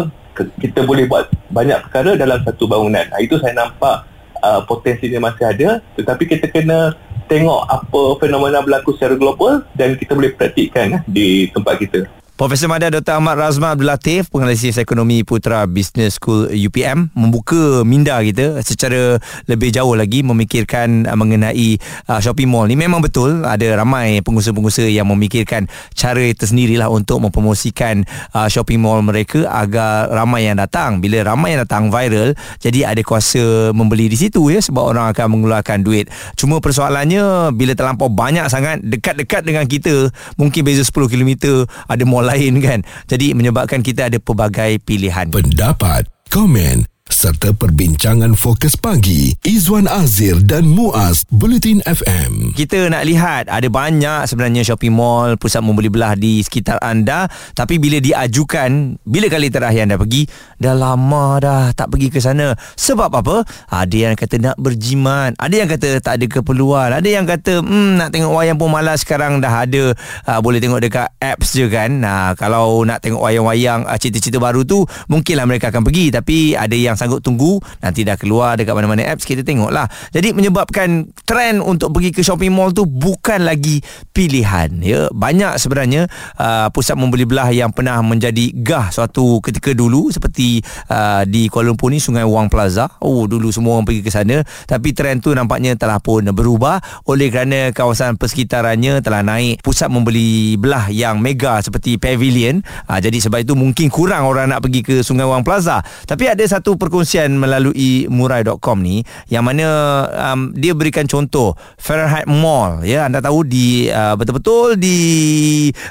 kita 0.60 0.84
boleh 0.84 1.08
buat 1.08 1.32
banyak 1.48 1.88
perkara 1.88 2.12
dalam 2.14 2.38
satu 2.44 2.68
bangunan. 2.68 3.08
Uh, 3.12 3.20
itu 3.24 3.40
saya 3.40 3.56
nampak 3.56 4.04
uh, 4.44 4.60
potensinya 4.68 5.32
masih 5.32 5.44
ada 5.48 5.68
tetapi 5.96 6.22
kita 6.28 6.46
kena 6.52 6.94
tengok 7.26 7.66
apa 7.66 8.02
fenomena 8.22 8.62
berlaku 8.62 8.94
secara 8.94 9.18
global 9.18 9.66
dan 9.74 9.98
kita 9.98 10.14
boleh 10.14 10.32
praktikkan 10.34 11.02
di 11.08 11.50
tempat 11.50 11.74
kita. 11.82 12.00
Profesor 12.36 12.68
Madar 12.68 12.92
Dr. 12.92 13.16
Ahmad 13.16 13.40
Razman 13.40 13.72
Abdul 13.72 13.88
Latif, 13.88 14.28
penganalisis 14.28 14.76
ekonomi 14.76 15.24
Putra 15.24 15.64
Business 15.64 16.20
School 16.20 16.52
UPM 16.52 17.08
membuka 17.16 17.80
minda 17.80 18.20
kita 18.20 18.60
secara 18.60 19.16
lebih 19.48 19.72
jauh 19.72 19.96
lagi 19.96 20.20
memikirkan 20.20 21.08
uh, 21.08 21.16
mengenai 21.16 21.80
uh, 22.12 22.20
shopping 22.20 22.44
mall. 22.44 22.68
Ni 22.68 22.76
memang 22.76 23.00
betul 23.00 23.40
ada 23.40 23.80
ramai 23.80 24.20
pengusaha-pengusaha 24.20 24.84
yang 24.84 25.08
memikirkan 25.08 25.64
cara 25.96 26.28
tersendirilah 26.36 26.92
untuk 26.92 27.24
mempromosikan 27.24 28.04
uh, 28.36 28.52
shopping 28.52 28.84
mall 28.84 29.00
mereka 29.00 29.48
agar 29.48 30.12
ramai 30.12 30.44
yang 30.44 30.60
datang. 30.60 31.00
Bila 31.00 31.24
ramai 31.24 31.56
yang 31.56 31.64
datang 31.64 31.88
viral 31.88 32.36
jadi 32.60 32.92
ada 32.92 33.00
kuasa 33.00 33.72
membeli 33.72 34.12
di 34.12 34.20
situ 34.20 34.52
ya 34.52 34.60
sebab 34.60 34.84
orang 34.84 35.08
akan 35.08 35.40
mengeluarkan 35.40 35.80
duit. 35.80 36.12
Cuma 36.36 36.60
persoalannya 36.60 37.48
bila 37.56 37.72
terlampau 37.72 38.12
banyak 38.12 38.44
sangat 38.52 38.84
dekat-dekat 38.84 39.40
dengan 39.40 39.64
kita 39.64 40.12
mungkin 40.36 40.68
beza 40.68 40.84
10 40.84 40.92
km 41.08 41.64
ada 41.88 42.04
mall 42.04 42.25
lain 42.26 42.58
kan. 42.58 42.82
Jadi 43.06 43.32
menyebabkan 43.38 43.86
kita 43.86 44.10
ada 44.10 44.18
pelbagai 44.18 44.82
pilihan. 44.82 45.30
Pendapat, 45.30 46.10
komen 46.34 46.95
serta 47.06 47.54
perbincangan 47.54 48.34
fokus 48.34 48.74
pagi 48.74 49.30
Izwan 49.46 49.86
Azir 49.86 50.42
dan 50.42 50.66
Muaz 50.66 51.22
Bulletin 51.30 51.78
FM. 51.86 52.50
Kita 52.58 52.90
nak 52.90 53.06
lihat 53.06 53.46
ada 53.46 53.66
banyak 53.70 54.26
sebenarnya 54.26 54.66
shopping 54.66 54.90
mall, 54.90 55.38
pusat 55.38 55.62
membeli 55.62 55.86
belah 55.86 56.18
di 56.18 56.42
sekitar 56.42 56.82
anda 56.82 57.30
tapi 57.54 57.78
bila 57.78 58.02
diajukan, 58.02 58.98
bila 59.06 59.30
kali 59.30 59.54
terakhir 59.54 59.86
anda 59.86 59.96
pergi, 60.02 60.26
dah 60.58 60.74
lama 60.74 61.38
dah 61.38 61.62
tak 61.78 61.94
pergi 61.94 62.10
ke 62.10 62.18
sana. 62.18 62.58
Sebab 62.74 63.10
apa? 63.14 63.46
Ada 63.70 64.10
yang 64.10 64.14
kata 64.18 64.36
nak 64.42 64.56
berjimat, 64.58 65.38
ada 65.38 65.54
yang 65.54 65.70
kata 65.70 66.02
tak 66.02 66.18
ada 66.18 66.26
keperluan, 66.26 66.90
ada 66.90 67.06
yang 67.06 67.22
kata 67.22 67.62
hmm 67.62 68.02
nak 68.02 68.10
tengok 68.10 68.34
wayang 68.34 68.58
pun 68.58 68.68
malas 68.68 69.06
sekarang 69.06 69.38
dah 69.38 69.62
ada 69.62 69.94
uh, 70.26 70.40
boleh 70.42 70.58
tengok 70.58 70.82
dekat 70.82 71.06
apps 71.22 71.54
je 71.54 71.70
kan. 71.70 72.02
Nah, 72.02 72.34
kalau 72.34 72.82
nak 72.82 72.98
tengok 72.98 73.22
wayang-wayang 73.22 73.86
uh, 73.86 73.94
cerita-cerita 73.94 74.42
baru 74.42 74.66
tu 74.66 74.82
mungkinlah 75.06 75.46
mereka 75.46 75.70
akan 75.70 75.86
pergi 75.86 76.10
tapi 76.10 76.58
ada 76.58 76.74
yang 76.74 76.95
yang 76.96 76.98
sanggup 76.98 77.20
tunggu. 77.20 77.60
Nanti 77.84 78.08
dah 78.08 78.16
keluar 78.16 78.56
dekat 78.56 78.72
mana-mana 78.72 79.04
apps 79.04 79.28
kita 79.28 79.44
tengoklah. 79.44 79.84
Jadi 80.16 80.32
menyebabkan 80.32 81.12
trend 81.28 81.60
untuk 81.60 81.92
pergi 81.92 82.16
ke 82.16 82.24
shopping 82.24 82.48
mall 82.48 82.72
tu 82.72 82.88
bukan 82.88 83.44
lagi 83.44 83.84
pilihan 84.16 84.72
ya. 84.80 85.12
Banyak 85.12 85.60
sebenarnya 85.60 86.08
uh, 86.40 86.72
pusat 86.72 86.96
membeli 86.96 87.28
belah 87.28 87.52
yang 87.52 87.68
pernah 87.68 88.00
menjadi 88.00 88.56
gah 88.64 88.88
suatu 88.88 89.44
ketika 89.44 89.76
dulu 89.76 90.08
seperti 90.08 90.64
uh, 90.88 91.28
di 91.28 91.52
Kuala 91.52 91.68
Lumpur 91.68 91.92
ni 91.92 92.00
Sungai 92.00 92.24
Wang 92.24 92.48
Plaza. 92.48 92.88
Oh 93.04 93.28
dulu 93.28 93.52
semua 93.52 93.76
orang 93.76 93.84
pergi 93.84 94.00
ke 94.00 94.08
sana. 94.08 94.40
Tapi 94.64 94.96
trend 94.96 95.20
tu 95.20 95.36
nampaknya 95.36 95.76
telah 95.76 96.00
pun 96.00 96.24
berubah. 96.32 96.80
Oleh 97.04 97.28
kerana 97.28 97.74
kawasan 97.76 98.16
persekitarannya 98.16 99.04
telah 99.04 99.20
naik 99.20 99.60
pusat 99.60 99.92
membeli 99.92 100.56
belah 100.56 100.88
yang 100.88 101.20
mega 101.20 101.60
seperti 101.60 102.00
pavilion. 102.00 102.64
Uh, 102.88 102.96
jadi 103.02 103.20
sebab 103.20 103.44
itu 103.44 103.52
mungkin 103.52 103.92
kurang 103.92 104.24
orang 104.24 104.48
nak 104.48 104.64
pergi 104.64 104.80
ke 104.80 104.94
Sungai 105.02 105.26
Wang 105.26 105.42
Plaza. 105.42 105.82
Tapi 106.06 106.30
ada 106.30 106.44
satu 106.46 106.78
perkongsian 106.86 107.34
melalui 107.34 108.06
murai.com 108.06 108.78
ni 108.78 109.02
yang 109.26 109.42
mana 109.42 109.66
um, 110.14 110.54
dia 110.54 110.70
berikan 110.70 111.10
contoh 111.10 111.58
Fahrenheit 111.74 112.30
Mall 112.30 112.86
ya. 112.86 113.10
Anda 113.10 113.18
tahu 113.18 113.42
di 113.42 113.90
uh, 113.90 114.14
betul-betul 114.14 114.78
di 114.78 114.96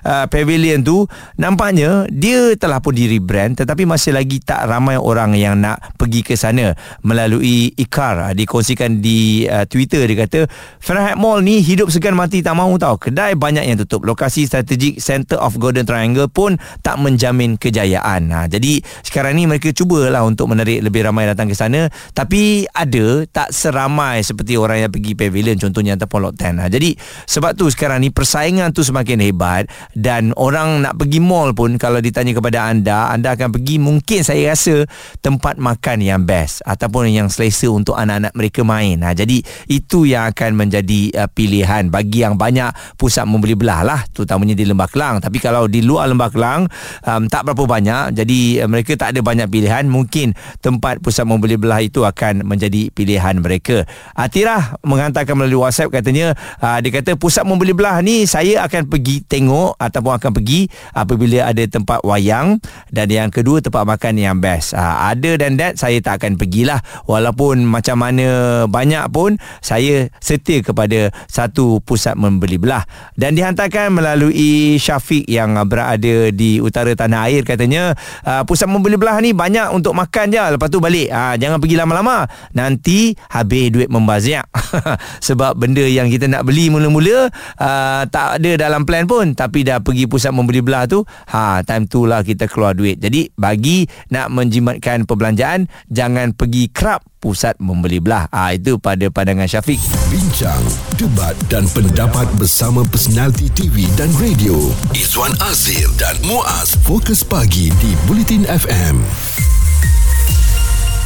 uh, 0.08 0.26
pavilion 0.32 0.80
tu 0.80 1.04
nampaknya 1.36 2.08
dia 2.08 2.56
telah 2.56 2.80
pun 2.80 2.96
di 2.96 3.12
rebrand 3.12 3.60
tetapi 3.60 3.84
masih 3.84 4.16
lagi 4.16 4.40
tak 4.40 4.72
ramai 4.72 4.96
orang 4.96 5.36
yang 5.36 5.60
nak 5.60 5.84
pergi 6.00 6.24
ke 6.24 6.40
sana 6.40 6.72
melalui 7.04 7.76
Ikar 7.76 8.32
uh, 8.32 8.32
dikongsikan 8.32 9.04
di 9.04 9.44
uh, 9.52 9.68
Twitter 9.68 10.08
dia 10.08 10.24
kata 10.24 10.40
Fahrenheit 10.80 11.20
Mall 11.20 11.44
ni 11.44 11.60
hidup 11.60 11.92
segan 11.92 12.16
mati 12.16 12.40
tak 12.40 12.56
mahu 12.56 12.80
tahu 12.80 13.10
kedai 13.10 13.34
banyak 13.36 13.66
yang 13.66 13.78
tutup. 13.82 14.06
Lokasi 14.06 14.46
strategik 14.46 15.02
Center 15.02 15.42
of 15.42 15.58
Golden 15.58 15.84
Triangle 15.84 16.30
pun 16.30 16.62
tak 16.86 17.02
menjamin 17.02 17.58
kejayaan. 17.58 18.30
Ha, 18.30 18.46
jadi 18.46 18.80
sekarang 19.02 19.34
ni 19.36 19.50
mereka 19.50 19.74
cubalah 19.74 20.22
untuk 20.22 20.54
menarik 20.54 20.85
lebih 20.86 21.10
ramai 21.10 21.26
datang 21.26 21.50
ke 21.50 21.56
sana 21.58 21.90
tapi 22.14 22.70
ada 22.70 23.26
tak 23.28 23.50
seramai 23.50 24.22
seperti 24.22 24.56
orang 24.56 24.86
yang 24.86 24.92
pergi 24.94 25.18
pavilion 25.18 25.58
contohnya 25.58 25.98
ataupun 25.98 26.20
lot 26.30 26.36
10 26.38 26.62
ha. 26.62 26.66
jadi 26.70 26.94
sebab 27.26 27.58
tu 27.58 27.66
sekarang 27.74 28.06
ni 28.06 28.14
persaingan 28.14 28.70
tu 28.70 28.86
semakin 28.86 29.20
hebat 29.26 29.66
dan 29.98 30.32
orang 30.38 30.86
nak 30.86 31.02
pergi 31.02 31.18
mall 31.18 31.52
pun 31.58 31.82
kalau 31.82 31.98
ditanya 31.98 32.38
kepada 32.38 32.70
anda 32.70 33.10
anda 33.10 33.34
akan 33.34 33.50
pergi 33.56 33.82
mungkin 33.82 34.22
saya 34.22 34.54
rasa 34.54 34.86
tempat 35.26 35.58
makan 35.58 36.06
yang 36.06 36.22
best 36.24 36.62
ataupun 36.64 37.10
yang 37.10 37.28
selesa 37.32 37.72
untuk 37.74 37.98
anak-anak 37.98 38.34
mereka 38.38 38.62
main 38.62 39.02
ha. 39.02 39.18
jadi 39.18 39.42
itu 39.72 40.06
yang 40.06 40.30
akan 40.30 40.54
menjadi 40.56 41.02
uh, 41.26 41.30
pilihan 41.32 41.90
bagi 41.90 42.22
yang 42.22 42.38
banyak 42.38 42.70
pusat 43.00 43.26
membeli 43.26 43.58
belah 43.58 43.82
lah 43.82 44.02
terutamanya 44.14 44.54
di 44.54 44.68
Lembah 44.68 44.90
Kelang 44.92 45.18
tapi 45.24 45.42
kalau 45.42 45.66
di 45.66 45.82
luar 45.82 46.12
Lembah 46.12 46.30
Kelang 46.30 46.68
um, 47.08 47.24
tak 47.32 47.48
berapa 47.48 47.64
banyak 47.66 48.14
jadi 48.14 48.66
uh, 48.66 48.70
mereka 48.70 48.94
tak 49.00 49.16
ada 49.16 49.24
banyak 49.24 49.48
pilihan 49.50 49.88
mungkin 49.88 50.36
tempat 50.76 51.00
pusat 51.00 51.24
membeli 51.24 51.56
belah 51.56 51.80
itu 51.80 52.04
akan 52.04 52.44
menjadi 52.44 52.92
pilihan 52.92 53.40
mereka. 53.40 53.88
Atirah 54.12 54.76
menghantarkan 54.84 55.36
melalui 55.40 55.64
WhatsApp 55.64 55.92
katanya 55.92 56.36
uh, 56.60 56.78
dia 56.84 56.92
kata 56.92 57.16
pusat 57.16 57.48
membeli 57.48 57.72
belah 57.72 58.04
ni 58.04 58.28
saya 58.28 58.62
akan 58.68 58.92
pergi 58.92 59.24
tengok 59.24 59.80
ataupun 59.80 60.20
akan 60.20 60.32
pergi 60.36 60.68
apabila 60.92 61.48
ada 61.48 61.64
tempat 61.64 62.04
wayang 62.04 62.60
dan 62.92 63.08
yang 63.08 63.32
kedua 63.32 63.64
tempat 63.64 63.88
makan 63.88 64.20
yang 64.20 64.38
best. 64.44 64.76
Uh, 64.76 65.12
ada 65.16 65.40
dan 65.40 65.56
that 65.56 65.80
saya 65.80 66.04
tak 66.04 66.20
akan 66.22 66.36
pergilah 66.36 66.84
walaupun 67.08 67.64
macam 67.64 68.04
mana 68.04 68.64
banyak 68.68 69.08
pun 69.10 69.40
saya 69.64 70.12
setia 70.20 70.60
kepada 70.60 71.10
satu 71.32 71.80
pusat 71.82 72.20
membeli 72.20 72.60
belah 72.60 72.84
dan 73.16 73.34
dihantarkan 73.34 73.96
melalui 73.96 74.76
Syafiq 74.76 75.24
yang 75.32 75.56
berada 75.66 76.30
di 76.36 76.60
utara 76.60 76.92
tanah 76.92 77.32
air 77.32 77.48
katanya 77.48 77.96
uh, 78.28 78.44
pusat 78.44 78.68
membeli 78.68 79.00
belah 79.00 79.18
ni 79.24 79.32
banyak 79.32 79.72
untuk 79.72 79.96
makan 79.96 80.34
je 80.34 80.42
lepas 80.42 80.65
tu 80.68 80.84
balik 80.84 81.10
ha, 81.10 81.36
jangan 81.40 81.58
pergi 81.58 81.76
lama-lama 81.80 82.28
nanti 82.54 83.14
habis 83.32 83.72
duit 83.72 83.90
membazir 83.90 84.44
sebab 85.28 85.56
benda 85.58 85.84
yang 85.84 86.12
kita 86.12 86.28
nak 86.30 86.46
beli 86.46 86.70
mula-mula 86.70 87.30
uh, 87.60 88.04
tak 88.10 88.42
ada 88.42 88.52
dalam 88.70 88.84
plan 88.84 89.06
pun 89.06 89.34
tapi 89.34 89.64
dah 89.64 89.80
pergi 89.80 90.10
pusat 90.10 90.32
membeli 90.34 90.62
belah 90.62 90.86
tu 90.90 91.02
ha 91.32 91.62
time 91.64 91.88
tu 91.90 92.04
lah 92.10 92.22
kita 92.22 92.50
keluar 92.50 92.76
duit 92.76 92.98
jadi 93.00 93.30
bagi 93.38 93.88
nak 94.12 94.34
menjimatkan 94.34 95.08
perbelanjaan 95.08 95.70
jangan 95.90 96.34
pergi 96.36 96.70
kerap 96.70 97.06
pusat 97.26 97.58
membeli 97.58 97.98
belah. 97.98 98.30
Ah 98.30 98.54
ha, 98.54 98.54
itu 98.54 98.78
pada 98.78 99.10
pandangan 99.10 99.50
Syafiq. 99.50 99.82
Bincang, 100.14 100.62
debat 101.02 101.34
dan 101.50 101.66
pendapat 101.74 102.30
bersama 102.38 102.86
personaliti 102.86 103.50
TV 103.58 103.90
dan 103.98 104.14
radio. 104.22 104.54
Izwan 104.94 105.34
Azir 105.50 105.90
dan 105.98 106.14
Muaz 106.22 106.78
Fokus 106.86 107.26
Pagi 107.26 107.74
di 107.82 107.98
Bulletin 108.06 108.46
FM. 108.46 109.02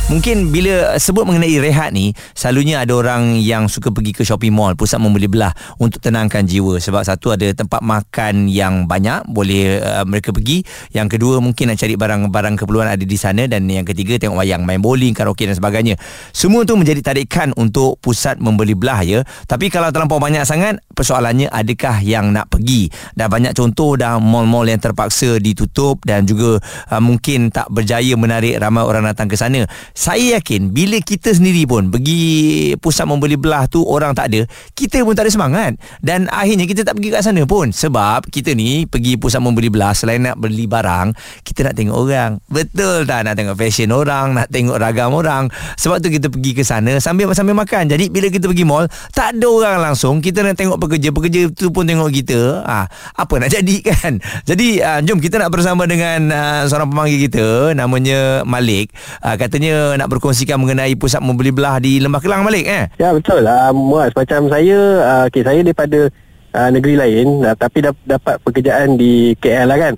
Mungkin 0.10 0.50
bila 0.50 0.98
sebut 0.98 1.22
mengenai 1.22 1.62
rehat 1.62 1.94
ni 1.94 2.18
Selalunya 2.34 2.82
ada 2.82 2.98
orang 2.98 3.38
yang 3.38 3.70
suka 3.70 3.94
pergi 3.94 4.18
ke 4.18 4.26
shopping 4.26 4.50
mall 4.50 4.74
Pusat 4.74 5.06
membeli 5.06 5.30
belah 5.30 5.54
Untuk 5.78 6.02
tenangkan 6.02 6.50
jiwa. 6.50 6.82
Sebab 6.82 7.06
satu 7.06 7.38
ada 7.38 7.46
tempat 7.54 7.78
makan 7.86 8.50
yang 8.50 8.90
banyak 8.90 9.30
Boleh 9.30 9.78
uh, 9.78 10.02
mereka 10.10 10.34
pergi. 10.34 10.66
Yang 10.98 11.14
kedua 11.14 11.38
mungkin 11.46 11.70
nak 11.70 11.78
cari 11.78 11.94
barang-barang 11.94 12.58
keperluan 12.58 12.90
ada 12.90 13.06
di 13.06 13.18
sana. 13.22 13.46
Dan 13.46 13.70
yang 13.70 13.86
ketiga 13.86 14.18
tengok 14.18 14.42
wayang 14.42 14.66
Main 14.66 14.82
bowling, 14.82 15.14
karaoke 15.14 15.46
dan 15.46 15.54
sebagainya. 15.54 15.94
Semua 16.34 16.66
tu 16.66 16.74
menjadi 16.74 17.06
tarikan 17.14 17.54
untuk 17.54 18.02
pusat 18.02 18.42
membeli 18.42 18.74
belah 18.74 19.06
ya. 19.06 19.22
Tapi 19.46 19.70
kalau 19.70 19.94
terlampau 19.94 20.18
banyak 20.18 20.42
sangat 20.42 20.82
Persoalannya 20.90 21.54
adakah 21.54 22.02
yang 22.02 22.34
nak 22.34 22.50
pergi? 22.50 22.90
Dah 23.14 23.30
banyak 23.30 23.54
contoh 23.54 23.94
dah 23.94 24.18
mall-mall 24.18 24.66
yang 24.66 24.82
terpaksa 24.82 25.38
ditutup 25.38 26.02
Dan 26.02 26.26
juga 26.26 26.58
uh, 26.90 26.98
mungkin 26.98 27.54
tak 27.54 27.70
berjaya 27.70 28.18
menarik 28.18 28.58
ramai 28.58 28.82
orang 28.82 29.06
datang 29.06 29.30
ke 29.30 29.38
sana 29.38 29.70
saya 30.00 30.40
yakin 30.40 30.72
bila 30.72 30.96
kita 31.04 31.36
sendiri 31.36 31.68
pun 31.68 31.92
pergi 31.92 32.72
pusat 32.80 33.04
membeli 33.04 33.36
belah 33.36 33.68
tu 33.68 33.84
orang 33.84 34.16
tak 34.16 34.32
ada, 34.32 34.48
kita 34.72 35.04
pun 35.04 35.12
tak 35.12 35.28
ada 35.28 35.32
semangat 35.36 35.76
dan 36.00 36.32
akhirnya 36.32 36.64
kita 36.64 36.88
tak 36.88 36.96
pergi 36.96 37.12
kat 37.12 37.28
sana 37.28 37.44
pun 37.44 37.76
sebab 37.76 38.32
kita 38.32 38.56
ni 38.56 38.88
pergi 38.88 39.20
pusat 39.20 39.44
membeli 39.44 39.68
belah 39.68 39.92
selain 39.92 40.24
nak 40.24 40.40
beli 40.40 40.70
barang, 40.70 41.12
kita 41.44 41.66
nak 41.66 41.76
tengok 41.76 41.98
orang. 41.98 42.32
Betul 42.48 43.10
tak 43.10 43.26
nak 43.26 43.34
tengok 43.36 43.58
fashion 43.58 43.90
orang, 43.90 44.38
nak 44.38 44.48
tengok 44.54 44.78
ragam 44.78 45.12
orang. 45.12 45.50
Sebab 45.76 46.00
tu 46.00 46.14
kita 46.14 46.30
pergi 46.30 46.52
ke 46.54 46.64
sana 46.64 47.02
sambil 47.02 47.28
sambil 47.34 47.58
makan. 47.58 47.90
Jadi 47.90 48.14
bila 48.14 48.30
kita 48.30 48.46
pergi 48.46 48.64
mall, 48.64 48.86
tak 49.12 49.36
ada 49.36 49.48
orang 49.50 49.78
langsung. 49.82 50.22
Kita 50.22 50.46
nak 50.46 50.56
tengok 50.56 50.78
pekerja, 50.78 51.10
pekerja 51.10 51.42
tu 51.50 51.74
pun 51.74 51.84
tengok 51.84 52.14
kita. 52.14 52.62
Ah, 52.64 52.86
apa 53.18 53.34
nak 53.42 53.50
jadi 53.50 53.76
kan? 53.92 54.22
Jadi 54.46 54.80
uh, 54.80 55.00
jom 55.02 55.18
kita 55.18 55.42
nak 55.42 55.50
bersama 55.50 55.90
dengan 55.90 56.30
uh, 56.30 56.62
seorang 56.70 56.94
pemanggil 56.94 57.20
kita 57.26 57.74
namanya 57.74 58.46
Malik. 58.46 58.94
Uh, 59.26 59.36
katanya 59.36 59.89
nak 59.96 60.12
berkongsikan 60.12 60.60
mengenai 60.60 60.94
pusat 60.94 61.24
membeli 61.24 61.54
belah 61.54 61.80
di 61.80 62.02
Lembah 62.02 62.22
Kelang 62.22 62.46
Malik 62.46 62.66
eh. 62.68 62.86
Ya 63.00 63.14
betul. 63.16 63.46
Uh, 63.46 63.72
Muaz 63.74 64.12
macam 64.14 64.50
saya 64.52 64.78
uh, 65.02 65.24
okay, 65.26 65.42
saya 65.42 65.64
daripada 65.64 66.12
uh, 66.54 66.70
negeri 66.70 66.96
lain 66.98 67.46
uh, 67.46 67.56
tapi 67.56 67.86
dap- 67.86 68.06
dapat 68.06 68.42
pekerjaan 68.42 68.98
di 68.98 69.34
KL 69.40 69.70
lah 69.70 69.78
kan. 69.78 69.94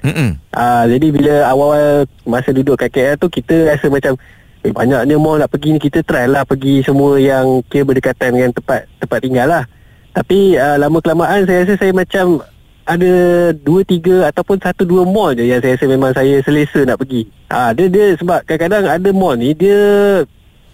Uh, 0.51 0.83
jadi 0.87 1.07
bila 1.11 1.33
awal-awal 1.47 2.07
masa 2.27 2.49
duduk 2.51 2.79
kat 2.79 2.91
KL 2.91 3.15
tu 3.19 3.27
kita 3.31 3.71
rasa 3.71 3.87
macam 3.87 4.15
eh, 4.63 4.71
banyaknya 4.71 5.15
mall 5.17 5.39
nak 5.39 5.49
pergi 5.49 5.75
ni 5.75 5.79
kita 5.81 6.05
try 6.05 6.29
lah 6.29 6.45
pergi 6.45 6.85
semua 6.85 7.17
yang 7.17 7.65
kira 7.67 7.87
berdekatan 7.87 8.37
dengan 8.37 8.51
tempat 8.53 8.87
tempat 8.99 9.19
tinggal 9.23 9.47
lah. 9.47 9.63
Tapi 10.11 10.59
uh, 10.59 10.75
lama 10.75 10.99
kelamaan 10.99 11.47
saya 11.47 11.63
rasa 11.63 11.79
saya 11.79 11.95
macam 11.95 12.43
ada 12.85 13.11
dua 13.53 13.81
tiga 13.85 14.27
ataupun 14.29 14.57
satu 14.57 14.83
dua 14.83 15.05
mall 15.05 15.37
je 15.37 15.45
yang 15.45 15.61
saya 15.61 15.77
rasa 15.77 15.85
memang 15.85 16.11
saya 16.11 16.41
selesa 16.41 16.81
nak 16.83 16.97
pergi. 16.97 17.29
Ah 17.47 17.69
ha, 17.69 17.71
dia 17.77 17.87
dia 17.87 18.17
sebab 18.17 18.41
kadang-kadang 18.43 18.89
ada 18.89 19.09
mall 19.13 19.37
ni 19.37 19.53
dia 19.53 19.81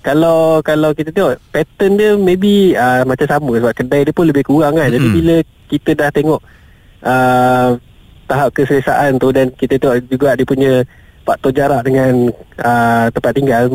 kalau 0.02 0.64
kalau 0.64 0.96
kita 0.96 1.12
tengok 1.12 1.36
pattern 1.52 2.00
dia 2.00 2.16
maybe 2.16 2.72
uh, 2.80 3.04
macam 3.04 3.28
sama 3.28 3.52
sebab 3.60 3.74
kedai 3.76 4.08
dia 4.08 4.16
pun 4.16 4.26
lebih 4.28 4.48
kurang 4.48 4.80
kan. 4.80 4.88
Mm-hmm. 4.88 4.96
Jadi 4.96 5.08
bila 5.12 5.36
kita 5.68 5.92
dah 6.00 6.10
tengok 6.16 6.42
uh, 7.04 7.70
tahap 8.28 8.50
keselesaan 8.56 9.20
tu 9.20 9.30
dan 9.36 9.52
kita 9.52 9.76
tengok 9.76 9.98
juga 10.08 10.36
dia 10.40 10.48
punya 10.48 10.72
faktor 11.28 11.52
jarak 11.52 11.84
dengan 11.84 12.32
uh, 12.64 13.06
tempat 13.12 13.32
tinggal 13.36 13.68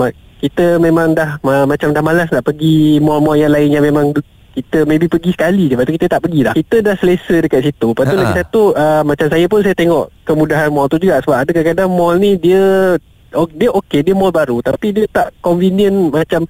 kita 0.43 0.81
memang 0.83 1.15
dah 1.15 1.39
uh, 1.45 1.65
macam 1.69 1.95
dah 1.95 2.03
malas 2.03 2.27
nak 2.33 2.43
pergi 2.43 2.99
mall-mall 2.99 3.39
yang 3.39 3.53
lain 3.55 3.71
yang 3.71 3.85
memang 3.85 4.11
kita 4.53 4.85
maybe 4.85 5.09
pergi 5.09 5.33
sekali 5.33 5.65
je 5.67 5.75
Lepas 5.75 5.89
tu 5.89 5.95
kita 5.97 6.07
tak 6.13 6.21
pergi 6.29 6.41
dah 6.45 6.55
Kita 6.55 6.77
dah 6.85 6.95
selesa 7.01 7.37
dekat 7.41 7.61
situ. 7.65 7.89
Lepas 7.97 8.05
tu 8.05 8.17
lagi 8.21 8.35
satu 8.37 8.63
uh, 8.77 9.03
Macam 9.03 9.27
saya 9.33 9.45
pun 9.49 9.61
saya 9.65 9.77
tengok 9.77 10.07
Kemudahan 10.29 10.69
mall 10.69 10.89
tu 10.93 11.01
juga. 11.01 11.25
Sebab 11.25 11.37
ada 11.41 11.51
kadang-kadang 11.51 11.89
mall 11.89 12.21
ni 12.21 12.37
Dia 12.37 12.95
oh, 13.33 13.49
Dia 13.49 13.73
okey 13.73 14.05
Dia 14.05 14.15
mall 14.15 14.29
baru. 14.29 14.61
Tapi 14.61 14.93
dia 14.93 15.05
tak 15.09 15.33
convenient 15.41 16.13
Macam 16.13 16.45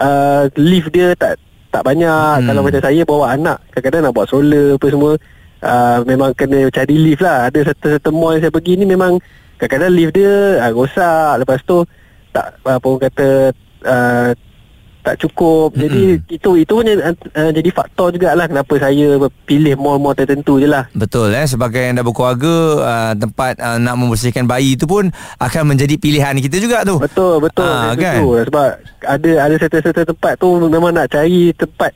uh, 0.00 0.48
Lift 0.56 0.88
dia 0.96 1.12
tak 1.12 1.36
Tak 1.68 1.84
banyak. 1.84 2.40
Hmm. 2.40 2.46
Kalau 2.48 2.60
macam 2.64 2.80
saya 2.80 3.02
bawa 3.04 3.24
anak 3.36 3.58
Kadang-kadang 3.76 4.00
nak 4.08 4.12
bawa 4.16 4.24
stroller 4.24 4.66
Apa 4.80 4.86
semua 4.88 5.12
uh, 5.60 5.98
Memang 6.08 6.30
kena 6.32 6.72
cari 6.72 6.96
lift 6.96 7.20
lah. 7.20 7.52
Ada 7.52 7.72
satu-satu 7.72 8.08
mall 8.16 8.40
yang 8.40 8.48
saya 8.48 8.54
pergi 8.56 8.80
ni 8.80 8.88
Memang 8.88 9.20
Kadang-kadang 9.60 9.92
lift 9.92 10.12
dia 10.16 10.56
uh, 10.56 10.72
Rosak. 10.72 11.44
Lepas 11.44 11.60
tu 11.68 11.84
Tak 12.32 12.64
Apa 12.64 12.86
orang 12.88 13.02
kata 13.12 13.28
uh, 13.84 14.32
tak 15.02 15.18
cukup. 15.18 15.74
Mm-hmm. 15.74 15.82
Jadi 15.82 16.02
itu 16.38 16.50
itu 16.62 16.72
pun 16.72 16.86
uh, 16.86 17.50
jadi 17.50 17.70
faktor 17.74 18.14
jugalah 18.14 18.46
kenapa 18.46 18.74
saya 18.78 19.18
pilih 19.44 19.74
mall-mall 19.76 20.14
tertentu 20.14 20.62
je 20.62 20.70
lah. 20.70 20.86
Betul 20.94 21.34
eh 21.34 21.46
sebagai 21.46 21.82
yang 21.82 21.98
dah 21.98 22.06
berkeluarga 22.06 22.54
uh, 22.80 23.12
tempat 23.18 23.58
uh, 23.58 23.78
nak 23.82 23.98
membersihkan 23.98 24.46
bayi 24.46 24.78
itu 24.78 24.86
pun 24.86 25.10
akan 25.42 25.62
menjadi 25.74 25.98
pilihan 25.98 26.38
kita 26.38 26.56
juga 26.62 26.86
tu. 26.86 27.02
Betul 27.02 27.42
betul. 27.42 27.66
Uh, 27.66 27.94
kan? 27.98 28.22
Sebab 28.22 28.68
ada 29.02 29.30
ada 29.50 29.54
satu-satu 29.58 30.02
tempat 30.14 30.32
tu 30.38 30.48
memang 30.70 30.94
nak 30.94 31.10
cari 31.10 31.50
tempat 31.54 31.90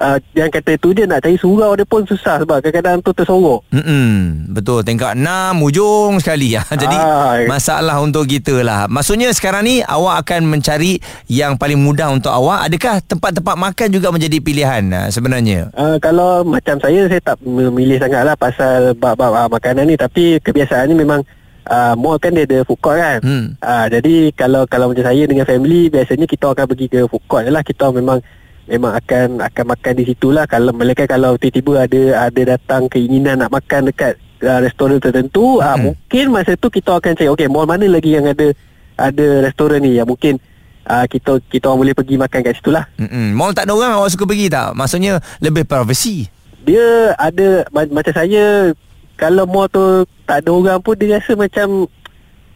uh, 0.00 0.18
yang 0.36 0.48
kata 0.52 0.76
tu 0.78 0.92
dia 0.92 1.04
nak 1.08 1.24
cari 1.24 1.36
surau 1.36 1.72
dia 1.76 1.86
pun 1.88 2.04
susah 2.04 2.44
sebab 2.44 2.60
kadang-kadang 2.60 3.00
tu 3.02 3.12
tersorok. 3.12 3.60
Hmm, 3.72 4.48
betul. 4.52 4.84
Tingkat 4.84 5.16
6 5.16 5.66
ujung 5.66 6.20
sekali 6.20 6.56
ya. 6.56 6.62
Jadi 6.82 6.96
ah, 6.96 7.40
masalah 7.48 8.00
untuk 8.00 8.28
kita 8.28 8.60
lah. 8.62 8.88
Maksudnya 8.88 9.32
sekarang 9.32 9.66
ni 9.66 9.80
awak 9.84 10.26
akan 10.26 10.48
mencari 10.48 11.00
yang 11.28 11.56
paling 11.56 11.80
mudah 11.80 12.12
untuk 12.12 12.32
awak. 12.32 12.68
Adakah 12.68 13.00
tempat-tempat 13.04 13.56
makan 13.56 13.88
juga 13.92 14.08
menjadi 14.12 14.38
pilihan 14.40 14.82
uh, 14.92 15.08
sebenarnya? 15.08 15.72
Uh, 15.76 15.96
kalau 16.00 16.44
macam 16.44 16.76
saya 16.80 17.08
saya 17.08 17.20
tak 17.20 17.40
memilih 17.42 18.00
sangatlah 18.00 18.36
pasal 18.36 18.92
bab-bab 18.96 19.32
uh, 19.32 19.48
makanan 19.48 19.88
ni 19.88 19.96
tapi 19.98 20.38
kebiasaan 20.40 20.92
ni 20.92 20.96
memang 20.96 21.24
Uh, 21.66 21.98
mall 21.98 22.14
kan 22.14 22.30
dia 22.30 22.46
ada 22.46 22.62
food 22.62 22.78
court 22.78 22.94
kan 22.94 23.18
hmm. 23.26 23.58
uh, 23.58 23.90
Jadi 23.90 24.30
kalau 24.38 24.70
kalau 24.70 24.86
macam 24.86 25.02
saya 25.02 25.26
dengan 25.26 25.42
family 25.42 25.90
Biasanya 25.90 26.30
kita 26.30 26.54
akan 26.54 26.62
pergi 26.62 26.86
ke 26.86 27.10
food 27.10 27.26
court 27.26 27.42
je 27.42 27.50
lah 27.50 27.66
Kita 27.66 27.90
memang 27.90 28.22
memang 28.66 28.92
akan 28.98 29.40
akan 29.46 29.64
makan 29.72 29.92
di 29.98 30.04
situlah 30.10 30.44
kalau 30.50 30.74
mereka 30.74 31.06
kalau 31.06 31.38
tiba-tiba 31.38 31.86
ada 31.86 32.02
ada 32.30 32.40
datang 32.58 32.90
keinginan 32.90 33.42
nak 33.42 33.54
makan 33.54 33.90
dekat 33.90 34.18
uh, 34.42 34.58
restoran 34.58 34.98
tertentu 34.98 35.62
hmm. 35.62 35.66
uh, 35.66 35.76
mungkin 35.78 36.24
masa 36.34 36.58
tu 36.58 36.66
kita 36.68 36.98
akan 36.98 37.14
cari 37.14 37.30
okey 37.30 37.46
mall 37.46 37.66
mana 37.66 37.86
lagi 37.86 38.18
yang 38.18 38.26
ada 38.26 38.50
ada 38.98 39.26
restoran 39.46 39.86
ni 39.86 39.96
yang 39.96 40.08
mungkin 40.08 40.42
uh, 40.88 41.06
kita 41.06 41.38
kita 41.46 41.70
orang 41.70 41.86
boleh 41.86 41.94
pergi 41.94 42.16
makan 42.16 42.40
kat 42.42 42.54
situ 42.56 42.70
lah. 42.72 42.88
Hmm. 42.96 43.36
Mall 43.36 43.52
tak 43.52 43.68
ada 43.68 43.76
orang 43.76 44.00
awak 44.00 44.10
suka 44.10 44.24
pergi 44.24 44.48
tak? 44.48 44.72
Maksudnya 44.72 45.20
lebih 45.44 45.68
privacy. 45.68 46.26
Dia 46.66 47.14
ada 47.20 47.68
macam 47.70 48.12
saya 48.16 48.72
kalau 49.20 49.44
mall 49.44 49.68
tu 49.70 50.08
tak 50.24 50.42
ada 50.42 50.50
orang 50.50 50.78
pun 50.80 50.96
dia 50.98 51.20
rasa 51.20 51.36
macam 51.38 51.86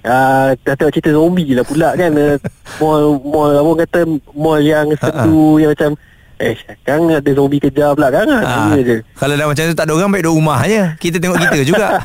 Ah, 0.00 0.56
dah 0.64 0.72
tengok 0.80 0.96
cerita 0.96 1.12
zombie 1.12 1.52
lah 1.52 1.60
pula 1.60 1.92
kan 1.92 2.08
uh, 2.16 2.40
Mall 2.80 3.20
Mall 3.20 3.52
Orang 3.52 3.84
kata 3.84 4.08
Mall 4.32 4.64
yang 4.64 4.88
sedu 4.96 5.60
Yang 5.60 5.76
macam 5.76 5.90
Eh 6.40 6.56
kan 6.88 7.04
ada 7.04 7.30
zombie 7.36 7.60
kejar 7.60 7.92
pula 7.92 8.08
kan? 8.08 8.24
Ha, 8.24 8.72
je. 8.80 9.04
Kalau 9.20 9.36
dah 9.36 9.44
macam 9.44 9.60
tu 9.60 9.76
tak 9.76 9.84
ada 9.84 9.92
orang 9.92 10.08
Baik 10.08 10.24
duduk 10.24 10.40
rumah 10.40 10.64
je 10.64 10.82
Kita 10.96 11.16
tengok 11.20 11.36
kita 11.36 11.58
juga. 11.70 12.00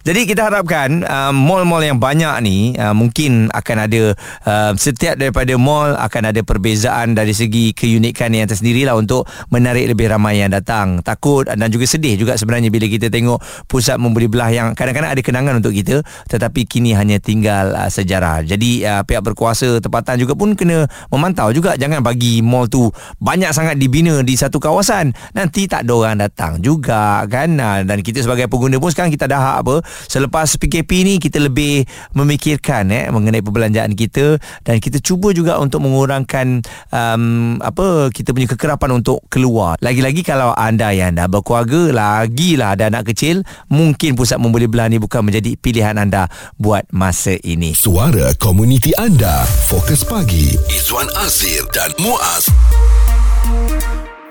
Jadi 0.00 0.20
kita 0.24 0.48
harapkan 0.48 1.04
uh, 1.04 1.28
Mall-mall 1.36 1.84
yang 1.84 2.00
banyak 2.00 2.32
ni 2.40 2.72
uh, 2.80 2.96
Mungkin 2.96 3.52
akan 3.52 3.76
ada 3.84 4.02
uh, 4.48 4.72
Setiap 4.80 5.20
daripada 5.20 5.52
mall 5.60 5.92
Akan 6.00 6.24
ada 6.24 6.40
perbezaan 6.40 7.12
Dari 7.12 7.36
segi 7.36 7.76
keunikan 7.76 8.32
yang 8.32 8.48
tersendiri 8.48 8.88
lah 8.88 8.96
Untuk 8.96 9.28
menarik 9.52 9.92
lebih 9.92 10.08
ramai 10.08 10.40
yang 10.40 10.48
datang. 10.48 11.04
Takut 11.04 11.44
dan 11.44 11.68
juga 11.68 11.84
sedih 11.84 12.16
juga 12.16 12.40
sebenarnya 12.40 12.72
Bila 12.72 12.88
kita 12.88 13.12
tengok 13.12 13.68
Pusat 13.68 14.00
membeli 14.00 14.32
belah 14.32 14.48
yang 14.48 14.72
Kadang-kadang 14.72 15.12
ada 15.12 15.20
kenangan 15.20 15.54
untuk 15.60 15.76
kita 15.76 16.00
Tetapi 16.32 16.64
kini 16.64 16.96
hanya 16.96 17.20
tinggal 17.20 17.76
uh, 17.76 17.92
sejarah. 17.92 18.40
Jadi 18.40 18.88
uh, 18.88 19.04
pihak 19.04 19.20
berkuasa 19.20 19.84
tempatan 19.84 20.16
juga 20.16 20.32
pun 20.32 20.56
Kena 20.56 20.88
memantau 21.12 21.52
juga. 21.52 21.76
Jangan 21.76 22.00
bagi 22.00 22.40
mall 22.40 22.70
tu 22.72 22.88
banyak 23.18 23.50
sangat 23.50 23.76
dibina 23.78 24.22
di 24.22 24.34
satu 24.38 24.62
kawasan. 24.62 25.10
Nanti 25.34 25.66
tak 25.66 25.86
ada 25.86 25.92
orang 25.94 26.18
datang 26.22 26.62
juga 26.62 27.26
kan? 27.26 27.58
Dan 27.58 27.98
kita 28.02 28.22
sebagai 28.22 28.46
pengguna 28.46 28.78
pun 28.78 28.94
sekarang 28.94 29.10
kita 29.10 29.26
dah 29.26 29.38
hak 29.38 29.56
apa 29.66 29.76
selepas 30.06 30.54
PKP 30.58 30.90
ni 31.02 31.14
kita 31.18 31.42
lebih 31.42 31.82
memikirkan 32.14 32.90
eh 32.94 33.10
mengenai 33.10 33.42
perbelanjaan 33.42 33.92
kita. 33.98 34.38
Dan 34.62 34.78
kita 34.78 35.02
cuba 35.02 35.34
juga 35.34 35.58
untuk 35.58 35.82
mengurangkan 35.82 36.62
um, 36.94 37.58
apa 37.58 38.14
kita 38.14 38.30
punya 38.30 38.46
kekerapan 38.46 39.02
untuk 39.02 39.22
keluar. 39.26 39.74
Lagi-lagi 39.82 40.22
kalau 40.22 40.54
anda 40.54 40.94
yang 40.94 41.18
dah 41.18 41.26
berkeluarga 41.26 41.90
lagilah 41.90 42.78
ada 42.78 42.86
anak 42.90 43.10
kecil 43.10 43.42
mungkin 43.66 44.14
pusat 44.14 44.38
membeli 44.38 44.70
belah 44.70 44.86
ni 44.86 45.02
bukan 45.02 45.26
menjadi 45.26 45.58
pilihan 45.58 45.98
anda 45.98 46.30
buat 46.54 46.86
masa 46.94 47.34
ini. 47.42 47.74
Suara 47.74 48.30
komuniti 48.38 48.94
anda. 48.94 49.42
Fokus 49.66 50.06
pagi. 50.06 50.54
Izwan 50.70 51.10
Azir 51.18 51.66
dan 51.74 51.90
Muaz 51.98 52.46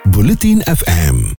Bulletin 0.06 0.62
FM 0.65 1.36